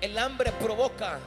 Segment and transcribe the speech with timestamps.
[0.00, 1.18] El hambre provoca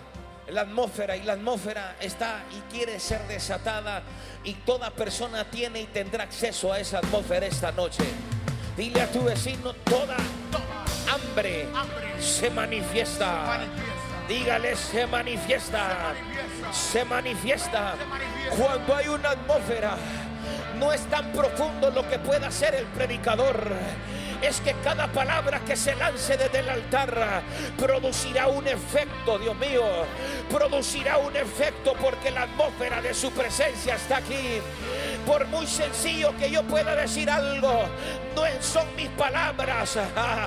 [0.47, 4.01] la atmósfera y la atmósfera está y quiere ser desatada
[4.45, 8.03] y toda persona tiene y tendrá acceso a esa atmósfera esta noche.
[8.77, 10.15] Dile a tu vecino, toda,
[11.11, 11.67] hambre,
[12.19, 13.59] se manifiesta.
[14.29, 16.13] Dígale, se manifiesta.
[16.71, 17.95] Se manifiesta.
[18.57, 19.97] Cuando hay una atmósfera,
[20.79, 23.69] no es tan profundo lo que pueda hacer el predicador
[24.41, 27.43] es que cada palabra que se lance desde el altar
[27.77, 29.83] producirá un efecto, Dios mío,
[30.49, 34.61] producirá un efecto porque la atmósfera de su presencia está aquí.
[35.25, 37.85] Por muy sencillo que yo pueda decir algo,
[38.35, 39.97] no son mis palabras.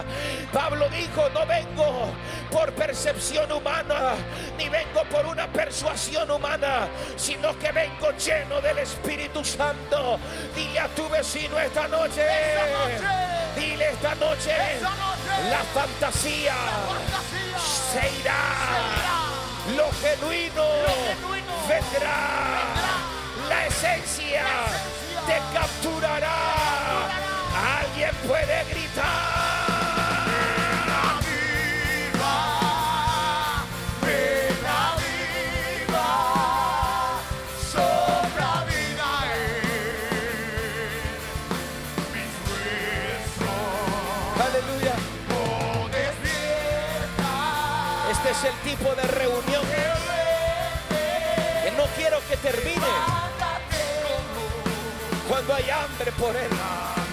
[0.52, 2.12] Pablo dijo, no vengo
[2.50, 4.14] por percepción humana,
[4.58, 10.18] ni vengo por una persuasión humana, sino que vengo lleno del Espíritu Santo.
[10.54, 12.22] Dile a tu vecino esta noche.
[13.56, 14.52] Dile esta noche,
[15.50, 16.54] la, fantasía
[17.92, 18.42] se irá.
[19.76, 20.64] Lo, genuino
[21.68, 22.64] vendrá.
[23.48, 24.44] La esencia,
[25.26, 26.36] te capturará.
[27.80, 29.33] Alguien puede gritar.
[56.18, 57.03] Por él.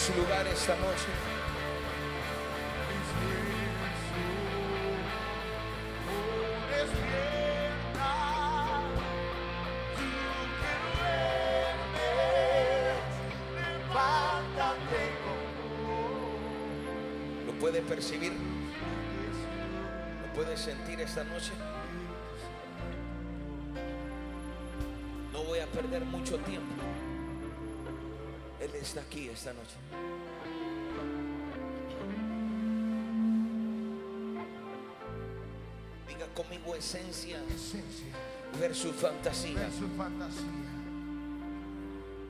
[0.00, 1.08] Su lugar esta noche.
[17.46, 18.32] ¿Lo puede percibir?
[20.22, 21.52] ¿Lo puede sentir esta noche?
[25.34, 26.82] No voy a perder mucho tiempo.
[28.60, 29.76] Él está aquí esta noche.
[36.06, 38.12] Diga conmigo esencia, esencia
[38.60, 39.70] versus fantasía.
[39.96, 40.44] fantasía.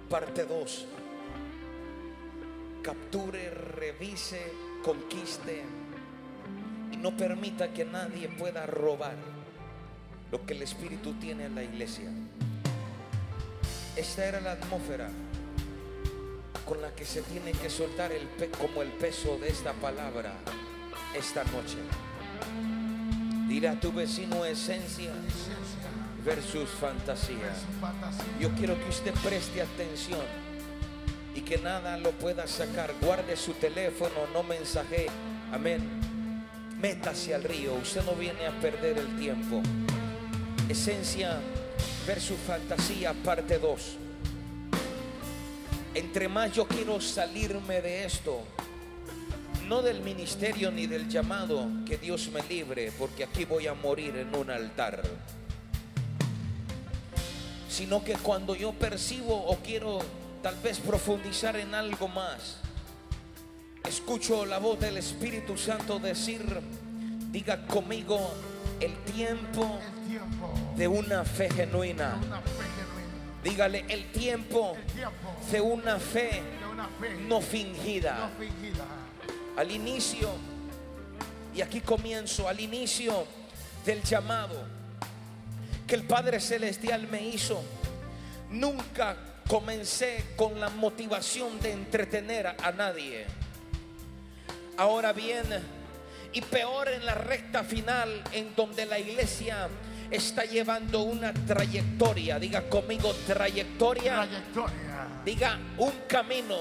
[0.08, 0.86] Parte 2.
[2.82, 4.52] Capture, revise,
[4.84, 5.64] conquiste
[6.92, 9.16] y no permita que nadie pueda robar
[10.30, 12.08] lo que el Espíritu tiene en la iglesia.
[13.96, 15.10] Esta era la atmósfera
[16.70, 20.32] con la que se tiene que soltar el como el peso de esta palabra
[21.16, 21.78] esta noche.
[23.48, 25.10] Dirá tu vecino esencia
[26.24, 27.52] versus fantasía.
[28.38, 30.20] Yo quiero que usted preste atención
[31.34, 32.94] y que nada lo pueda sacar.
[33.00, 35.08] Guarde su teléfono, no mensaje.
[35.52, 35.80] Amén.
[36.80, 37.74] Métase al río.
[37.74, 39.60] Usted no viene a perder el tiempo.
[40.68, 41.40] Esencia
[42.06, 43.96] versus fantasía, parte 2.
[45.94, 48.44] Entre más yo quiero salirme de esto,
[49.66, 54.16] no del ministerio ni del llamado, que Dios me libre, porque aquí voy a morir
[54.16, 55.02] en un altar.
[57.68, 60.00] Sino que cuando yo percibo o quiero
[60.42, 62.58] tal vez profundizar en algo más,
[63.88, 66.42] escucho la voz del Espíritu Santo decir,
[67.32, 68.32] diga conmigo
[68.80, 69.78] el tiempo,
[70.76, 72.18] de una fe genuina.
[73.42, 74.76] Dígale el tiempo,
[75.50, 76.42] de una fe,
[77.26, 78.30] no, fingida.
[79.56, 80.30] Al inicio,
[81.54, 83.26] y aquí comienzo, al inicio
[83.84, 84.80] del llamado
[85.86, 87.62] que el Padre Celestial me hizo,
[88.50, 89.16] nunca
[89.48, 93.26] comencé con la motivación de entretener a nadie.
[94.76, 95.46] Ahora bien,
[96.32, 99.68] y peor en la recta final en donde la iglesia
[100.10, 102.38] está llevando una trayectoria.
[102.38, 104.26] Diga conmigo trayectoria.
[105.24, 106.56] Diga un camino.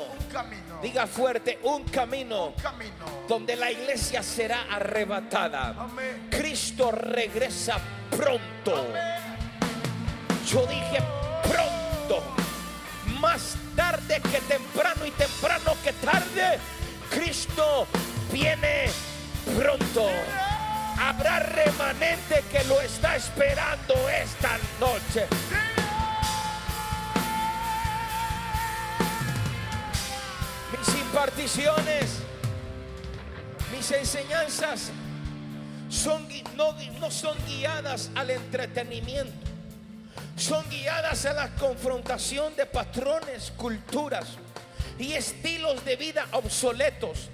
[0.81, 2.53] Diga fuerte un camino,
[3.27, 5.75] donde la iglesia será arrebatada.
[6.29, 7.77] Cristo regresa
[8.09, 8.87] pronto.
[10.47, 10.99] Yo dije
[11.43, 12.23] pronto,
[13.19, 16.59] más tarde que temprano y temprano que tarde,
[17.09, 17.87] Cristo
[18.31, 18.85] viene
[19.57, 20.09] pronto.
[21.01, 25.27] Habrá remanente que lo está esperando esta noche.
[30.77, 32.19] Mis imparticiones,
[33.71, 34.91] mis enseñanzas
[35.87, 39.47] son, no, no son guiadas al entretenimiento,
[40.35, 44.35] son guiadas a la confrontación de patrones, culturas
[44.97, 47.29] y estilos de vida obsoletos.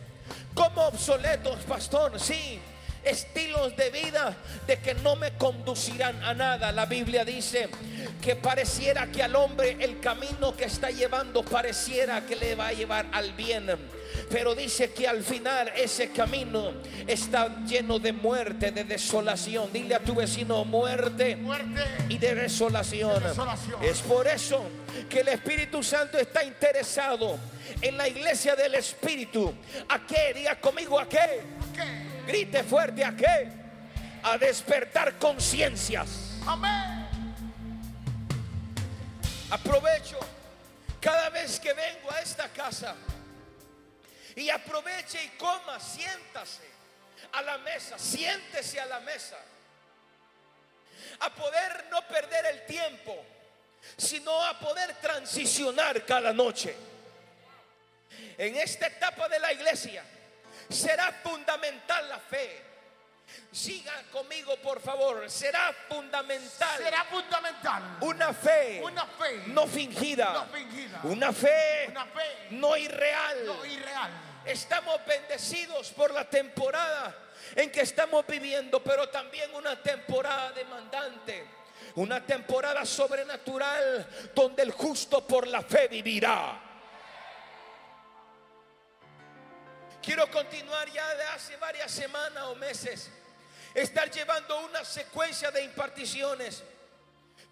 [0.53, 2.19] ¿Cómo obsoletos, pastor?
[2.19, 2.61] Sí,
[3.05, 4.35] estilos de vida
[4.67, 6.71] de que no me conducirán a nada.
[6.71, 7.69] La Biblia dice
[8.21, 12.73] que pareciera que al hombre el camino que está llevando pareciera que le va a
[12.73, 13.69] llevar al bien.
[14.29, 16.73] Pero dice que al final ese camino
[17.07, 19.71] está lleno de muerte, de desolación.
[19.71, 21.37] Dile a tu vecino muerte,
[22.09, 23.23] y de desolación.
[23.81, 24.65] Es por eso
[25.09, 27.37] que el Espíritu Santo está interesado
[27.81, 29.53] en la iglesia del Espíritu.
[29.89, 30.33] ¿A qué?
[30.33, 31.41] Diga conmigo, ¿a qué?
[32.27, 33.49] Grite fuerte, ¿a qué?
[34.23, 36.39] A despertar conciencias.
[36.45, 37.05] Amén.
[39.51, 40.17] Aprovecho
[40.99, 42.95] cada vez que vengo a esta casa
[44.35, 46.63] y aproveche y coma, siéntase
[47.31, 49.37] a la mesa, siéntese a la mesa.
[51.19, 53.25] A poder no perder el tiempo,
[53.97, 56.75] sino a poder transicionar cada noche.
[58.37, 60.03] En esta etapa de la iglesia
[60.69, 62.74] será fundamental la fe.
[63.51, 65.29] Siga conmigo, por favor.
[65.29, 66.77] Será fundamental.
[66.77, 67.97] Será fundamental.
[68.01, 70.33] Una fe, Una fe no, fingida.
[70.33, 70.99] no fingida.
[71.03, 73.45] Una fe, Una fe no irreal.
[73.45, 74.11] no irreal.
[74.45, 77.15] Estamos bendecidos por la temporada
[77.55, 81.47] en que estamos viviendo, pero también una temporada demandante.
[81.95, 86.61] Una temporada sobrenatural donde el justo por la fe vivirá.
[90.05, 93.09] Quiero continuar ya de hace varias semanas o meses,
[93.73, 96.61] estar llevando una secuencia de imparticiones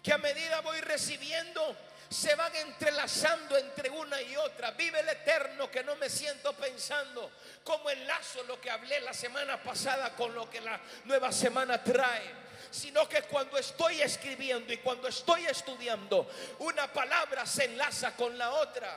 [0.00, 1.76] que a medida voy recibiendo
[2.08, 4.70] se van entrelazando entre una y otra.
[4.70, 7.32] Vive el eterno que no me siento pensando
[7.64, 12.44] cómo enlazo lo que hablé la semana pasada con lo que la nueva semana trae.
[12.70, 16.30] Sino que cuando estoy escribiendo y cuando estoy estudiando,
[16.60, 18.96] una palabra se enlaza con la otra.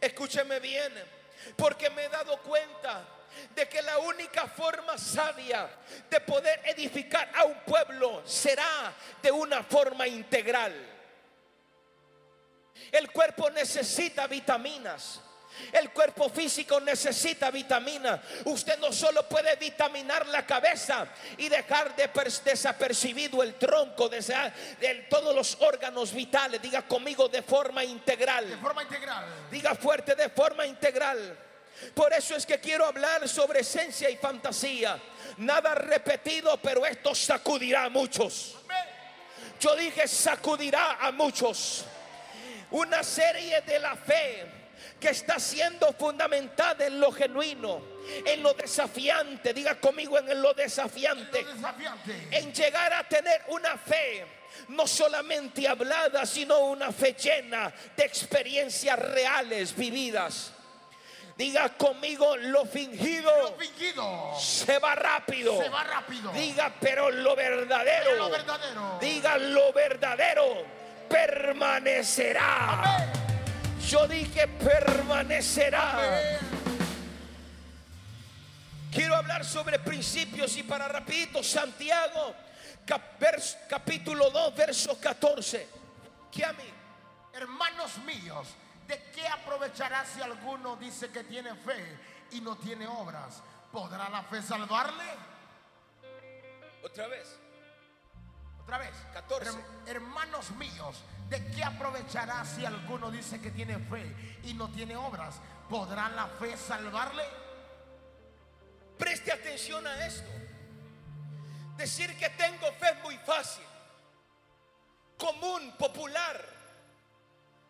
[0.00, 0.92] Escúcheme bien,
[1.56, 3.04] porque me he dado cuenta
[3.54, 5.68] de que la única forma sabia
[6.08, 8.92] de poder edificar a un pueblo será
[9.22, 10.72] de una forma integral.
[12.90, 15.20] El cuerpo necesita vitaminas.
[15.72, 18.20] El cuerpo físico necesita vitaminas.
[18.44, 21.06] Usted no solo puede vitaminar la cabeza
[21.36, 22.10] y dejar de
[22.44, 24.20] desapercibido el tronco de,
[24.80, 26.60] de todos los órganos vitales.
[26.62, 28.48] Diga conmigo de forma integral.
[28.48, 29.24] De forma integral.
[29.50, 31.38] Diga fuerte de forma integral.
[31.94, 35.00] Por eso es que quiero hablar sobre esencia y fantasía.
[35.38, 38.56] Nada repetido, pero esto sacudirá a muchos.
[39.60, 41.84] Yo dije sacudirá a muchos.
[42.70, 44.63] Una serie de la fe
[45.04, 47.82] que está siendo fundamentada en lo genuino,
[48.24, 49.52] en lo desafiante.
[49.52, 51.42] Diga conmigo en lo desafiante.
[51.42, 52.28] Lo desafiante.
[52.30, 54.24] En llegar a tener una fe
[54.68, 60.52] no solamente hablada, sino una fe llena de experiencias reales vividas.
[61.36, 65.60] Diga conmigo lo fingido, Lo fingido se va rápido.
[65.60, 66.32] se va rápido.
[66.32, 68.04] Diga pero lo verdadero.
[68.06, 68.98] Pero lo verdadero.
[69.02, 70.64] Diga lo verdadero
[71.10, 72.94] permanecerá.
[72.94, 73.33] Amén.
[73.88, 76.38] Yo dije permanecerá.
[78.90, 82.34] Quiero hablar sobre principios y para rapidito Santiago
[82.86, 85.68] cap- vers- capítulo 2 verso 14.
[86.30, 86.64] Que a mí
[87.34, 88.46] Hermanos míos,
[88.86, 91.98] ¿de qué aprovechará si alguno dice que tiene fe
[92.30, 93.42] y no tiene obras?
[93.72, 95.04] ¿Podrá la fe salvarle?
[96.84, 97.26] otra vez.
[98.62, 98.92] Otra vez.
[99.14, 99.50] 14.
[99.50, 104.14] Her- hermanos míos, ¿de qué aprovechará si alguno dice que tiene fe
[104.44, 105.36] y no tiene obras?
[105.68, 107.24] ¿Podrá la fe salvarle?
[108.98, 110.30] Preste atención a esto.
[111.76, 113.64] Decir que tengo fe es muy fácil,
[115.18, 116.54] común, popular.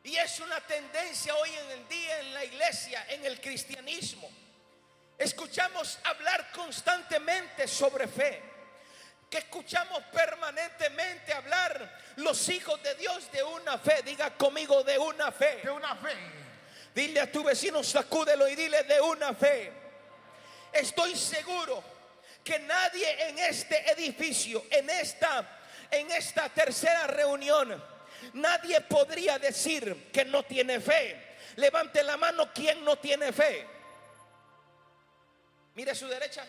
[0.02, 4.28] Y es una tendencia hoy en el día en la iglesia, en el cristianismo.
[5.16, 8.53] Escuchamos hablar constantemente sobre fe.
[9.35, 14.00] Que escuchamos permanentemente hablar los hijos de Dios de una fe.
[14.05, 15.59] Diga conmigo de una fe.
[15.61, 16.14] De una fe.
[16.95, 19.73] Dile a tu vecino, sacúdelo y dile de una fe.
[20.73, 21.83] Estoy seguro
[22.45, 25.59] que nadie en este edificio, en esta,
[25.91, 27.83] en esta tercera reunión,
[28.35, 31.35] Nadie podría decir que no tiene fe.
[31.57, 33.67] Levante la mano quien no tiene fe.
[35.75, 36.47] Mire a su derecha.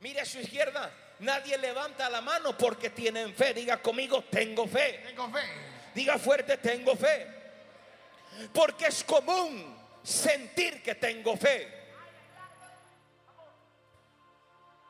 [0.00, 1.01] Mire a su izquierda.
[1.20, 3.54] Nadie levanta la mano porque tienen fe.
[3.54, 5.02] Diga conmigo, tengo fe.
[5.06, 5.40] Tengo fe.
[5.94, 7.26] Diga fuerte, tengo fe.
[8.52, 11.80] Porque es común sentir que tengo fe.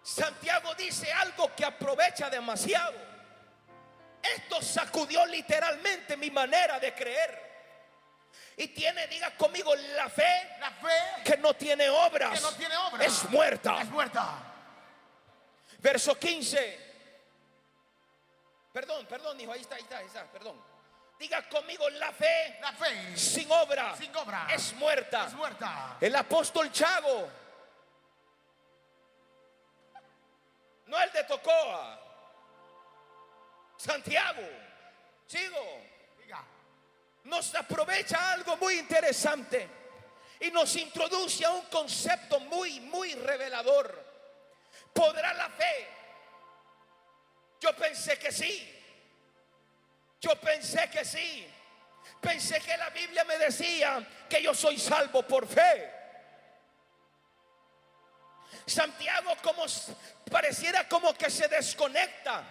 [0.03, 2.95] Santiago dice algo que aprovecha demasiado.
[4.23, 7.53] Esto sacudió literalmente mi manera de creer.
[8.57, 12.77] Y tiene, diga conmigo, la fe, La fe que no tiene obras, que no tiene
[12.77, 13.81] obra es muerta.
[13.81, 14.52] Es muerta.
[15.83, 16.79] Verso 15.
[18.73, 20.57] Perdón, perdón, hijo, ahí está, ahí está, ahí está, perdón.
[21.19, 24.47] Diga conmigo, la fe La fe sin obra, Sin obra.
[24.53, 25.27] es muerta.
[25.27, 25.97] es muerta.
[26.01, 27.29] El apóstol Chago,
[30.87, 31.99] no el de Tocoa,
[33.77, 34.43] Santiago,
[35.27, 35.81] sigo,
[36.19, 36.43] Diga.
[37.25, 39.69] nos aprovecha algo muy interesante
[40.41, 44.02] y nos introduce a un concepto muy, muy revelador.
[44.93, 45.89] ¿Podrá la fe?
[47.61, 48.69] Yo pensé que sí.
[50.21, 51.47] Yo pensé que sí.
[52.21, 55.91] Pensé que la Biblia me decía que yo soy salvo por fe.
[58.67, 59.65] Santiago como
[60.31, 62.45] pareciera como que se desconecta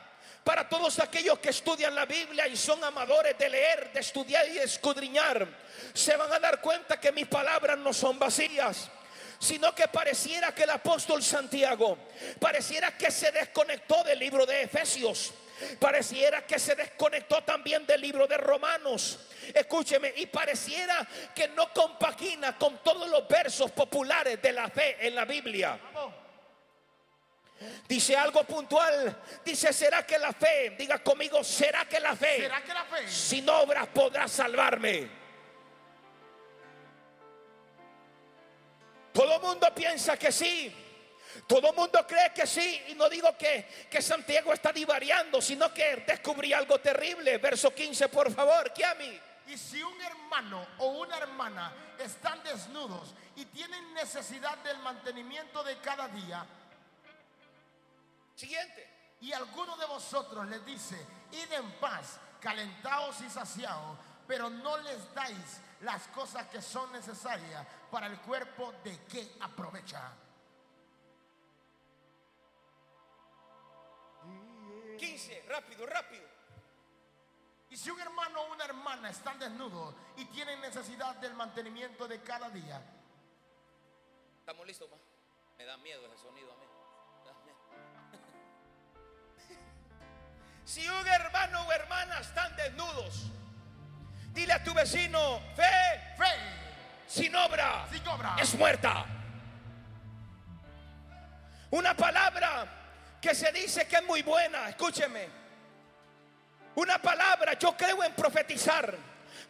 [0.44, 4.58] para todos aquellos que estudian la Biblia y son amadores de leer, de estudiar y
[4.60, 5.48] escudriñar.
[5.94, 8.90] Se van a dar cuenta que mis palabras no son vacías
[9.42, 11.98] sino que pareciera que el apóstol Santiago
[12.40, 15.34] pareciera que se desconectó del libro de Efesios.
[15.80, 19.20] Pareciera que se desconectó también del libro de Romanos.
[19.54, 25.16] Escúcheme, y pareciera que no compagina con todos los versos populares de la fe en
[25.16, 25.80] la Biblia.
[27.88, 29.24] Dice algo puntual.
[29.44, 30.76] Dice, ¿será que la fe?
[30.78, 35.21] Diga conmigo, ¿será que la fe ¿Será que la fe sin obras podrá salvarme?
[39.14, 40.74] Todo el mundo piensa que sí.
[41.48, 42.84] Todo el mundo cree que sí.
[42.90, 47.38] Y no digo que, que Santiago está divariando, sino que descubrí algo terrible.
[47.38, 49.20] Verso 15, por favor, mí.
[49.48, 55.78] Y si un hermano o una hermana están desnudos y tienen necesidad del mantenimiento de
[55.80, 56.46] cada día,
[58.36, 58.90] Siguiente.
[59.20, 60.96] y alguno de vosotros les dice,
[61.32, 67.66] id en paz, calentaos y saciaos, pero no les dais las cosas que son necesarias
[67.90, 70.12] para el cuerpo, ¿de qué aprovecha?
[74.98, 76.26] 15, rápido, rápido.
[77.70, 82.22] Y si un hermano o una hermana están desnudos y tienen necesidad del mantenimiento de
[82.22, 82.82] cada día,
[84.42, 84.98] Estamos listos, ma.
[85.58, 86.66] Me da miedo ese sonido a mí.
[90.66, 93.32] Si un hermano o hermana están desnudos,
[94.34, 96.32] dile a tu vecino, fe fe,
[97.08, 99.06] sin obra sin obra, es muerta.
[101.72, 102.68] Una palabra
[103.22, 105.42] que se dice que es muy buena, escúcheme.
[106.76, 108.94] Una palabra, yo creo en profetizar,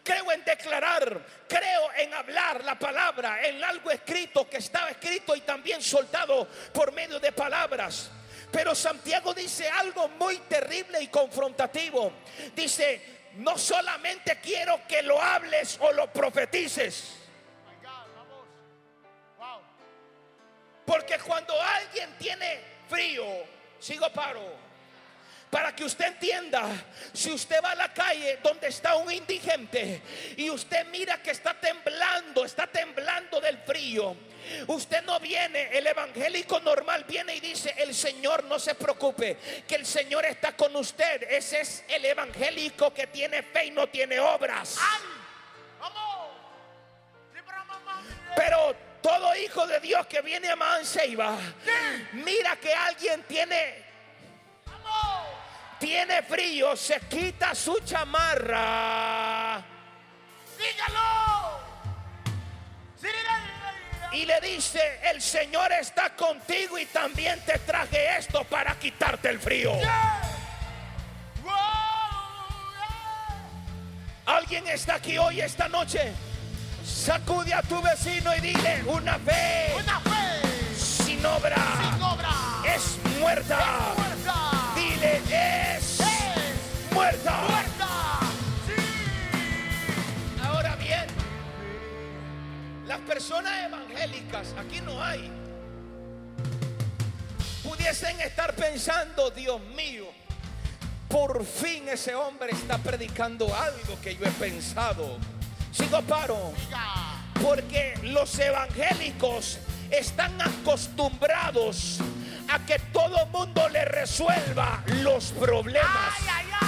[0.04, 5.42] creo en declarar, creo en hablar la palabra, en algo escrito que estaba escrito y
[5.42, 8.12] también soltado por medio de palabras.
[8.52, 12.12] Pero Santiago dice algo muy terrible y confrontativo.
[12.54, 17.18] Dice, no solamente quiero que lo hables o lo profetices.
[20.86, 22.60] Porque cuando alguien tiene
[22.90, 23.26] frío,
[23.80, 24.71] sigo paro.
[25.52, 26.64] Para que usted entienda,
[27.12, 30.02] si usted va a la calle donde está un indigente
[30.38, 34.16] y usted mira que está temblando, está temblando del frío,
[34.68, 39.76] usted no viene, el evangélico normal viene y dice, el Señor no se preocupe, que
[39.76, 41.24] el Señor está con usted.
[41.24, 44.78] Ese es el evangélico que tiene fe y no tiene obras.
[48.38, 51.38] Pero todo hijo de Dios que viene a Manseiba,
[52.14, 53.91] mira que alguien tiene.
[55.82, 59.62] Tiene frío, se quita su chamarra
[60.58, 61.60] ¡Dígalo!
[64.14, 69.40] Y le dice, el Señor está contigo y también te traje esto para quitarte el
[69.40, 69.74] frío.
[69.80, 70.22] Yeah.
[71.44, 71.52] Wow,
[74.26, 74.36] yeah.
[74.38, 76.12] Alguien está aquí hoy, esta noche.
[76.86, 82.30] Sacude a tu vecino y dile, una fe Una fe sin obra sin obra
[82.66, 83.56] es muerta.
[83.96, 84.11] muerta.
[92.92, 95.32] Las personas evangélicas, aquí no hay,
[97.64, 100.08] pudiesen estar pensando, Dios mío,
[101.08, 105.18] Por fin ese hombre está predicando algo que yo he pensado.
[105.72, 106.54] Sigo paro.
[107.42, 112.00] Porque los evangélicos están acostumbrados
[112.50, 116.14] a que todo mundo le resuelva los problemas.
[116.18, 116.68] Ay, ay, ay.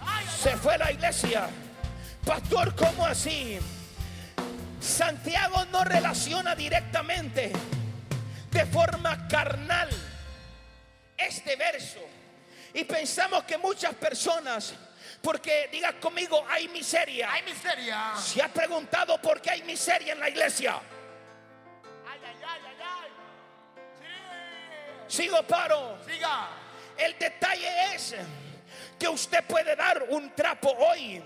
[0.00, 1.48] Ay, ay, Se fue a la iglesia.
[2.24, 3.58] Pastor, ¿cómo así?
[4.84, 7.50] Santiago no relaciona directamente
[8.50, 9.88] de forma carnal
[11.16, 12.00] este verso.
[12.74, 14.74] Y pensamos que muchas personas,
[15.22, 17.32] porque diga conmigo, hay miseria.
[17.32, 18.12] Hay miseria.
[18.16, 20.74] Se ha preguntado por qué hay miseria en la iglesia.
[22.06, 23.10] Ay, ay, ay, ay, ay.
[25.08, 25.98] Sigo paro.
[26.06, 26.48] Siga.
[26.98, 28.14] El detalle es
[28.98, 31.22] que usted puede dar un trapo hoy.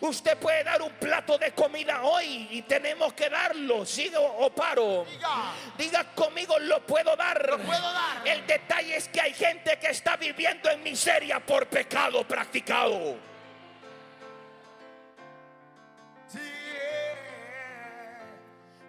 [0.00, 3.84] Usted puede dar un plato de comida hoy y tenemos que darlo.
[3.86, 5.04] Sigo o paro.
[5.10, 5.52] Diga.
[5.78, 7.48] Diga conmigo, lo puedo dar.
[7.48, 8.26] Lo puedo dar.
[8.26, 13.16] El detalle es que hay gente que está viviendo en miseria por pecado practicado.
[16.28, 16.38] Sí.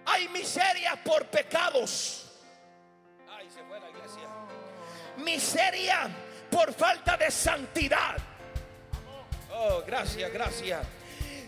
[0.06, 2.32] Hay miseria por pecados.
[3.30, 4.30] Ay, se fue la iglesia.
[5.18, 6.10] Miseria
[6.50, 8.18] por falta de santidad.
[9.66, 10.86] Oh, gracias, gracias.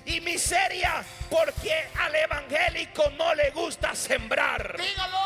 [0.05, 4.77] Y miseria porque al evangélico no le gusta sembrar.
[4.79, 5.17] Dígalo.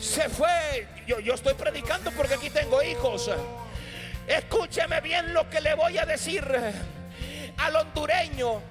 [0.00, 0.88] Se fue.
[1.06, 3.30] Yo, yo estoy predicando porque aquí tengo hijos.
[4.26, 6.46] Escúcheme bien lo que le voy a decir
[7.58, 8.62] al hondureño.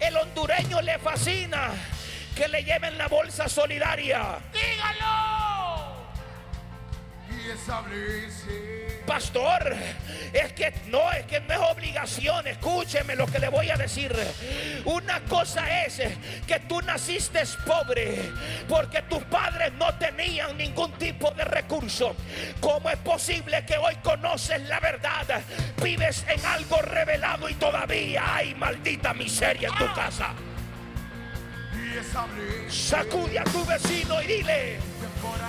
[0.00, 1.70] El hondureño le fascina
[2.36, 4.38] que le lleven la bolsa solidaria.
[4.52, 5.96] Dígalo.
[7.30, 8.79] Y establece.
[9.10, 9.74] Pastor,
[10.32, 12.46] es que no, es que no es obligación.
[12.46, 14.16] Escúcheme lo que le voy a decir.
[14.84, 16.00] Una cosa es
[16.46, 18.30] que tú naciste pobre
[18.68, 22.14] porque tus padres no tenían ningún tipo de recurso.
[22.60, 25.42] ¿Cómo es posible que hoy conoces la verdad?
[25.82, 30.34] Vives en algo revelado y todavía hay maldita miseria en tu casa.
[32.68, 34.78] Sacude a tu vecino y dile,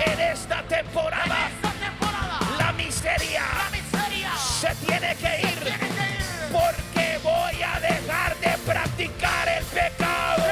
[0.04, 1.52] en Esta temporada.
[2.58, 4.32] La miseria La miseria.
[4.38, 5.60] se tiene que ir.
[5.60, 6.22] Tiene que ir.
[6.52, 10.44] Porque voy a dejar de practicar el pecado.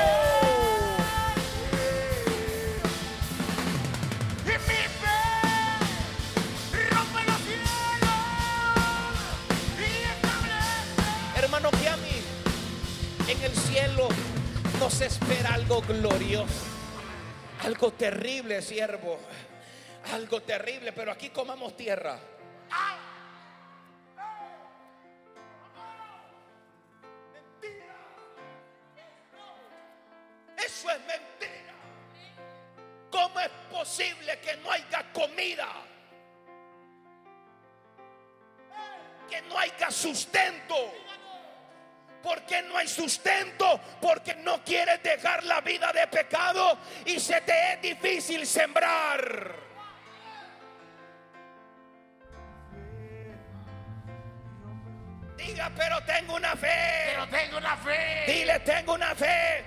[4.45, 5.21] Y mi fe
[6.89, 8.19] rompe los cielos
[9.77, 11.39] y establece.
[11.43, 12.17] Hermano Kiami,
[13.27, 14.09] en el cielo
[14.79, 16.65] nos espera algo glorioso.
[17.63, 19.19] Algo terrible, siervo.
[20.13, 22.19] Algo terrible, pero aquí comamos tierra.
[30.57, 31.73] Eso es mentira.
[33.11, 35.67] ¿Cómo es posible que no haya comida?
[39.29, 40.75] Que no haya sustento.
[42.23, 43.79] ¿Por qué no hay sustento?
[44.01, 49.68] Porque no quieres dejar la vida de pecado y se te es difícil sembrar.
[55.45, 57.13] Diga, pero tengo una fe.
[57.13, 58.25] Pero tengo una fe.
[58.27, 59.63] Dile, tengo una fe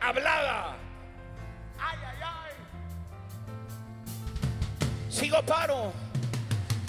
[0.00, 0.76] hablada.
[1.80, 2.52] Ay, ay, ay.
[5.10, 5.92] Sigo paro.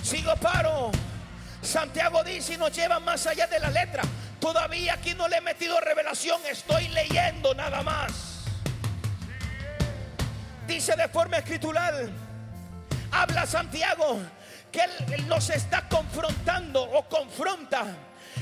[0.03, 0.91] Sigo paro.
[1.61, 4.03] Santiago dice y nos lleva más allá de la letra.
[4.39, 6.41] Todavía aquí no le he metido revelación.
[6.49, 8.43] Estoy leyendo nada más.
[10.67, 12.11] Dice de forma escritural.
[13.11, 14.19] Habla Santiago
[14.71, 17.85] que él, él nos está confrontando o confronta.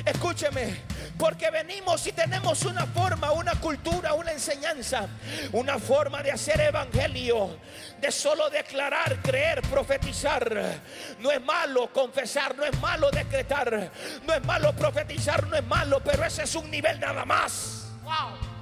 [0.06, 0.82] Escúcheme,
[1.18, 5.08] porque venimos y tenemos una forma, una cultura, una enseñanza,
[5.54, 7.58] una forma de hacer evangelio,
[8.02, 10.82] de solo declarar, creer, profetizar.
[11.20, 13.92] No es malo confesar, no es malo decretar,
[14.26, 17.88] no es malo profetizar, no es malo, pero ese es un nivel nada más.
[18.04, 18.54] Wow.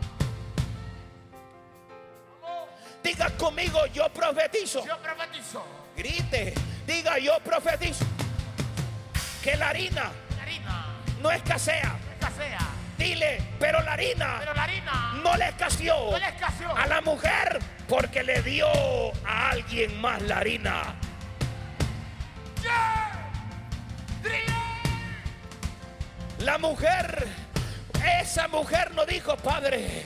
[3.04, 4.86] Diga conmigo, yo profetizo.
[4.86, 5.66] Yo profetizo.
[5.98, 6.54] Grite,
[6.86, 8.06] diga yo profetizo.
[9.42, 10.12] Que la harina
[11.22, 11.96] La harina no escasea.
[12.20, 12.60] escasea.
[12.98, 16.76] Dile, pero la harina Pero la harina no le escaseó no le escaseó.
[16.78, 18.68] a la mujer porque le dio
[19.26, 20.96] a alguien más la harina.
[26.40, 27.28] La mujer,
[28.20, 30.06] esa mujer no dijo, Padre,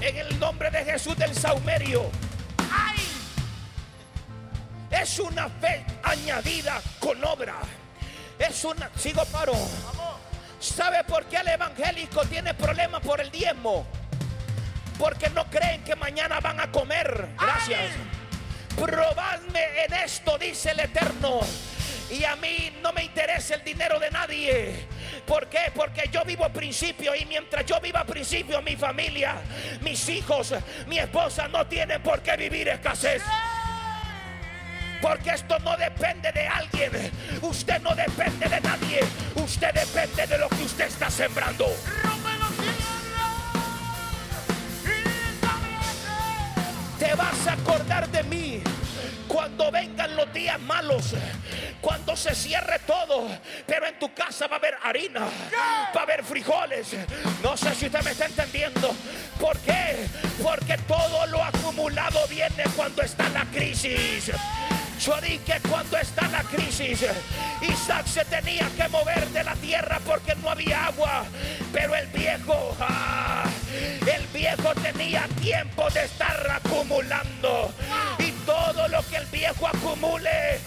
[0.00, 2.10] en el nombre de Jesús del Saumerio.
[2.72, 3.06] Ay.
[4.90, 7.54] Es una fe añadida con obra.
[8.38, 9.52] Es una, sigo paro.
[9.52, 10.09] Vamos.
[10.60, 13.86] ¿Sabe por qué el evangélico tiene problemas por el diezmo?
[14.98, 17.30] Porque no creen que mañana van a comer.
[17.40, 17.92] Gracias.
[18.76, 21.40] Probadme en esto, dice el Eterno.
[22.10, 24.86] Y a mí no me interesa el dinero de nadie.
[25.26, 25.72] ¿Por qué?
[25.74, 29.36] Porque yo vivo a principio y mientras yo viva a principio, mi familia,
[29.80, 30.54] mis hijos,
[30.86, 33.22] mi esposa no tienen por qué vivir escasez.
[35.00, 36.90] Porque esto no depende de alguien.
[37.42, 39.00] Usted no depende de nadie.
[39.34, 41.66] Usted depende de lo que usted está sembrando.
[46.98, 48.62] Te vas a acordar de mí
[49.26, 51.14] cuando vengan los días malos,
[51.80, 53.28] cuando se cierre todo,
[53.64, 55.20] pero en tu casa va a haber harina,
[55.94, 56.88] va a haber frijoles.
[57.42, 58.94] No sé si usted me está entendiendo.
[59.40, 60.06] ¿Por qué?
[60.42, 64.30] Porque todo lo acumulado viene cuando está la crisis.
[65.00, 67.06] Dije cuando está la crisis,
[67.62, 71.24] Isaac se tenía que mover de la tierra porque no había agua,
[71.72, 73.44] pero el viejo, ah,
[74.06, 77.72] el viejo tenía tiempo de estar acumulando
[78.18, 80.60] y todo lo que el viejo acumule,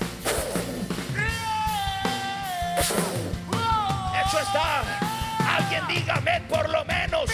[4.25, 4.83] eso está.
[5.57, 7.29] Alguien dígame por lo menos.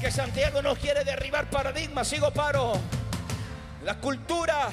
[0.00, 2.06] Que Santiago no quiere derribar paradigmas.
[2.06, 2.74] Sigo paro.
[3.82, 4.70] La cultura,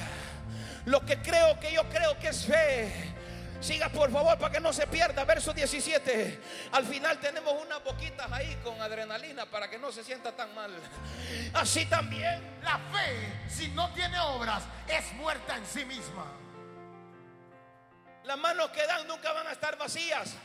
[0.86, 2.94] lo que creo que yo creo que es fe.
[3.60, 5.24] Siga por favor para que no se pierda.
[5.24, 6.40] Verso 17.
[6.74, 10.72] Al final tenemos unas boquitas ahí con adrenalina para que no se sienta tan mal.
[11.56, 12.60] Así también.
[12.62, 16.26] La fe, si no tiene obras, es muerta en sí misma.
[18.24, 20.36] Las manos que dan nunca van a estar vacías.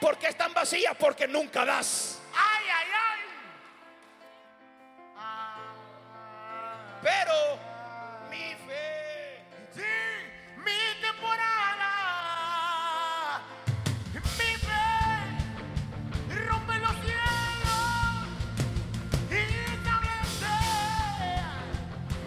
[0.00, 0.96] ¿Por qué están vacías?
[0.98, 2.20] Porque nunca das.
[2.36, 3.20] ¡Ay, ay, ay!
[5.18, 5.72] Ah,
[7.02, 7.32] Pero
[8.30, 9.42] mi fe.
[9.74, 9.94] sí,
[10.58, 11.92] mi temporada,
[14.14, 14.20] mi
[14.66, 14.86] fe,
[16.46, 17.84] rompe los cielos
[19.30, 19.32] y
[19.72, 20.54] establece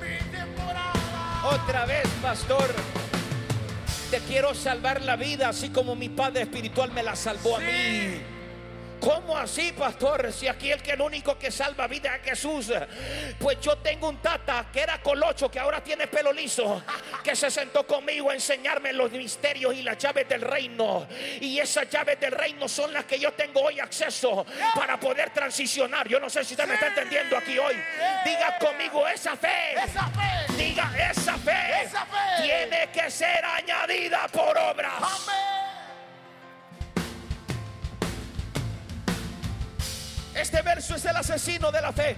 [0.01, 1.41] mi temporada.
[1.45, 2.73] Otra vez, pastor.
[4.11, 8.19] Te quiero salvar la vida así como mi Padre Espiritual me la salvó a mí.
[8.99, 10.31] ¿Cómo así, pastor?
[10.33, 12.71] Si aquí el que el único que salva vida es Jesús.
[13.39, 16.83] Pues yo tengo un tata que era colocho, que ahora tiene pelo liso,
[17.23, 21.07] que se sentó conmigo a enseñarme los misterios y las llaves del reino.
[21.39, 26.07] Y esas llaves del reino son las que yo tengo hoy acceso para poder transicionar.
[26.07, 27.75] Yo no sé si usted me está entendiendo aquí hoy.
[28.25, 29.73] Diga conmigo esa fe.
[29.75, 31.83] Esa fe, Diga esa fe.
[31.83, 32.43] Esa fe.
[32.43, 34.93] tiene que ser añadida por obras.
[34.99, 35.68] amén.
[40.39, 42.15] Este verso es el asesino de la fe.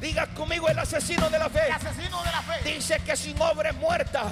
[0.00, 1.66] Diga conmigo el asesino de la fe.
[1.66, 2.74] El asesino de la fe.
[2.74, 4.24] Dice que sin obra es muerta.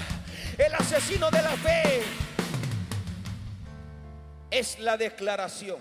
[0.58, 2.02] El asesino de la fe
[4.50, 5.80] es la declaración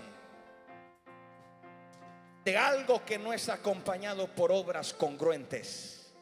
[2.44, 6.12] de algo que no es acompañado por obras congruentes.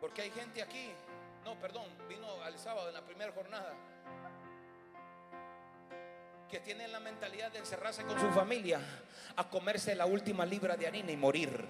[0.00, 0.90] Porque hay gente aquí,
[1.44, 3.74] no, perdón, vino al sábado en la primera jornada,
[6.50, 8.80] que tienen la mentalidad de encerrarse con su familia
[9.36, 11.64] a comerse la última libra de harina y morir.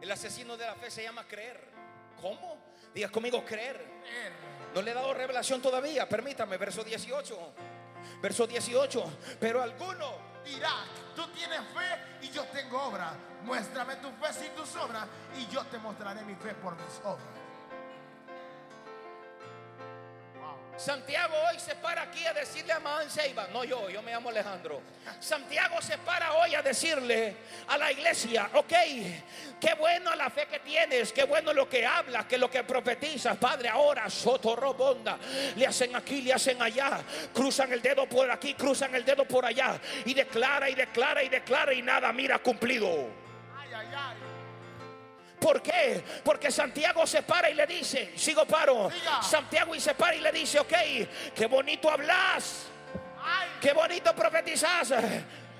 [0.00, 1.60] El asesino de la fe se llama creer.
[2.20, 2.58] ¿Cómo?
[2.94, 3.80] Diga conmigo creer.
[4.74, 6.08] No le he dado revelación todavía.
[6.08, 7.52] Permítame, verso 18.
[8.20, 9.04] Verso 18.
[9.38, 10.70] Pero alguno Dirá,
[11.14, 13.12] tú tienes fe y yo tengo obra.
[13.44, 17.37] Muéstrame tu fe sin tus obras y yo te mostraré mi fe por mis obras.
[20.78, 24.28] Santiago hoy se para aquí a decirle a Mahán Seiba, no yo, yo me llamo
[24.28, 24.80] Alejandro.
[25.18, 27.34] Santiago se para hoy a decirle
[27.66, 28.72] a la iglesia, ok,
[29.60, 33.36] qué bueno la fe que tienes, qué bueno lo que hablas, que lo que profetizas,
[33.38, 35.18] Padre, ahora soto robonda,
[35.56, 37.00] le hacen aquí, le hacen allá,
[37.34, 41.28] cruzan el dedo por aquí, cruzan el dedo por allá, y declara y declara y
[41.28, 42.88] declara y nada, mira cumplido.
[43.58, 44.27] Ay, ay, ay.
[45.40, 46.02] ¿Por qué?
[46.24, 49.22] Porque Santiago se para y le dice, sigo paro, Siga.
[49.22, 50.72] Santiago y se para y le dice, ok,
[51.34, 52.66] qué bonito hablas,
[53.22, 54.92] Ay, qué bonito profetizas.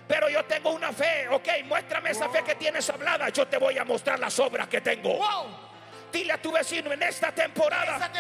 [0.09, 3.29] Pero yo tengo una fe, ok, muéstrame esa fe que tienes hablada.
[3.29, 5.17] Yo te voy a mostrar las obras que tengo.
[5.19, 5.69] wow.
[6.11, 8.11] Dile a tu vecino en esta temporada,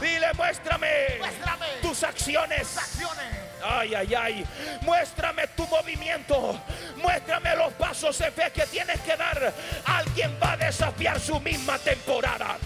[0.00, 2.78] dile, muéstrame Muéstrame tus acciones.
[2.78, 3.26] acciones.
[3.64, 4.46] Ay, ay, ay.
[4.82, 6.60] Muéstrame tu movimiento.
[6.96, 9.52] Muéstrame los pasos de fe que tienes que dar.
[9.86, 12.58] Alguien va a desafiar su misma temporada.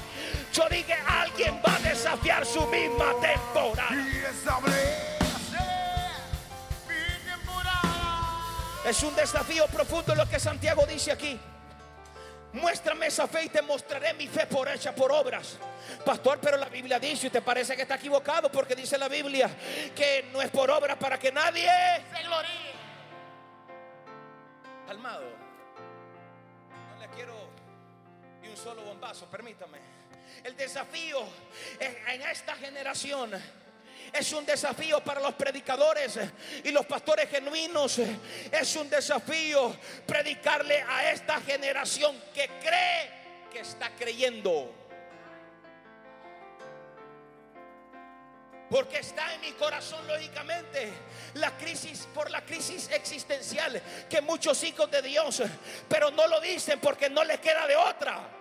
[0.53, 3.89] Yo dije, alguien va a desafiar su misma temporada.
[8.85, 11.39] Es un desafío profundo lo que Santiago dice aquí.
[12.53, 15.59] Muéstrame esa fe y te mostraré mi fe por hecha por obras.
[16.05, 19.51] Pastor, pero la Biblia dice, y te parece que está equivocado porque dice la Biblia
[19.95, 21.69] que no es por obras para que nadie
[22.15, 22.73] Se gloríe.
[24.87, 25.25] Calmado.
[26.95, 27.35] No le quiero
[28.41, 29.79] ni un solo bombazo, permítame.
[30.43, 31.21] El desafío
[31.81, 33.33] en esta generación
[34.12, 36.18] es un desafío para los predicadores
[36.64, 38.01] y los pastores genuinos.
[38.51, 43.11] Es un desafío predicarle a esta generación que cree
[43.53, 44.75] que está creyendo.
[48.71, 50.92] Porque está en mi corazón lógicamente
[51.35, 55.42] la crisis por la crisis existencial que muchos hijos de Dios,
[55.88, 58.38] pero no lo dicen porque no les queda de otra.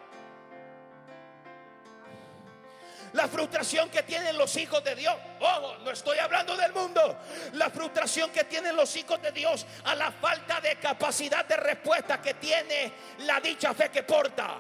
[3.18, 5.16] La frustración que tienen los hijos de Dios.
[5.40, 7.18] Ojo, no estoy hablando del mundo.
[7.54, 12.22] La frustración que tienen los hijos de Dios a la falta de capacidad de respuesta
[12.22, 12.94] que tiene
[13.26, 14.60] la dicha fe que porta.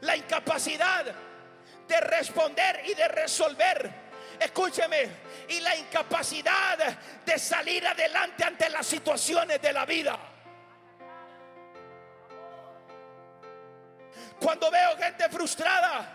[0.00, 1.04] La incapacidad
[1.86, 3.92] de responder y de resolver.
[4.40, 5.08] Escúcheme,
[5.48, 6.76] y la incapacidad
[7.24, 10.33] de salir adelante ante las situaciones de la vida.
[14.40, 16.06] Cuando veo gente frustrada,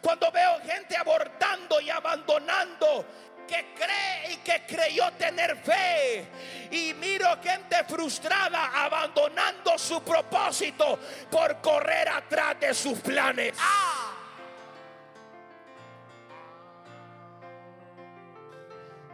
[0.00, 3.04] cuando veo gente abortando y abandonando,
[3.46, 6.26] que cree y que creyó tener fe,
[6.70, 10.98] y miro gente frustrada abandonando su propósito
[11.30, 13.54] por correr atrás de sus planes.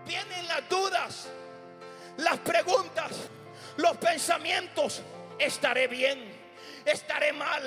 [0.06, 1.28] Vienen las dudas,
[2.16, 3.12] las preguntas,
[3.76, 5.02] los pensamientos.
[5.38, 6.27] ¿Estaré bien?
[6.88, 7.62] ¿Estaré mal?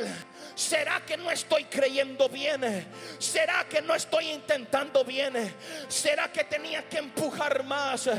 [0.55, 2.91] ¿Será que no estoy creyendo bien?
[3.19, 5.55] ¿Será que no estoy intentando bien?
[5.87, 8.09] ¿Será que tenía que empujar más?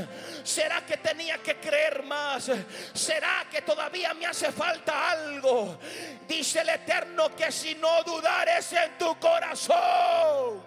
[0.44, 2.50] ¿Será que tenía que creer más?
[2.94, 5.80] ¿Será que todavía me hace falta algo?
[6.28, 10.62] Dice el Eterno que si no dudares en tu corazón.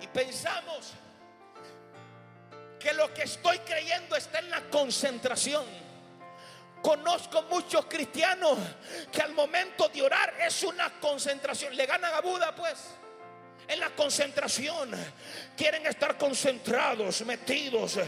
[0.00, 0.94] Y pensamos
[2.80, 5.87] que lo que estoy creyendo está en la concentración.
[6.82, 8.58] Conozco muchos cristianos
[9.12, 11.76] que al momento de orar es una concentración.
[11.76, 12.78] Le ganan a Buda, pues.
[13.68, 14.90] En la concentración
[15.54, 17.98] quieren estar concentrados, metidos,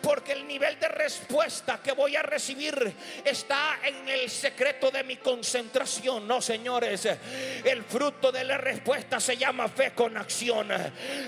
[0.00, 5.16] porque el nivel de respuesta que voy a recibir está en el secreto de mi
[5.16, 6.26] concentración.
[6.26, 10.68] No, señores, el fruto de la respuesta se llama fe con acción.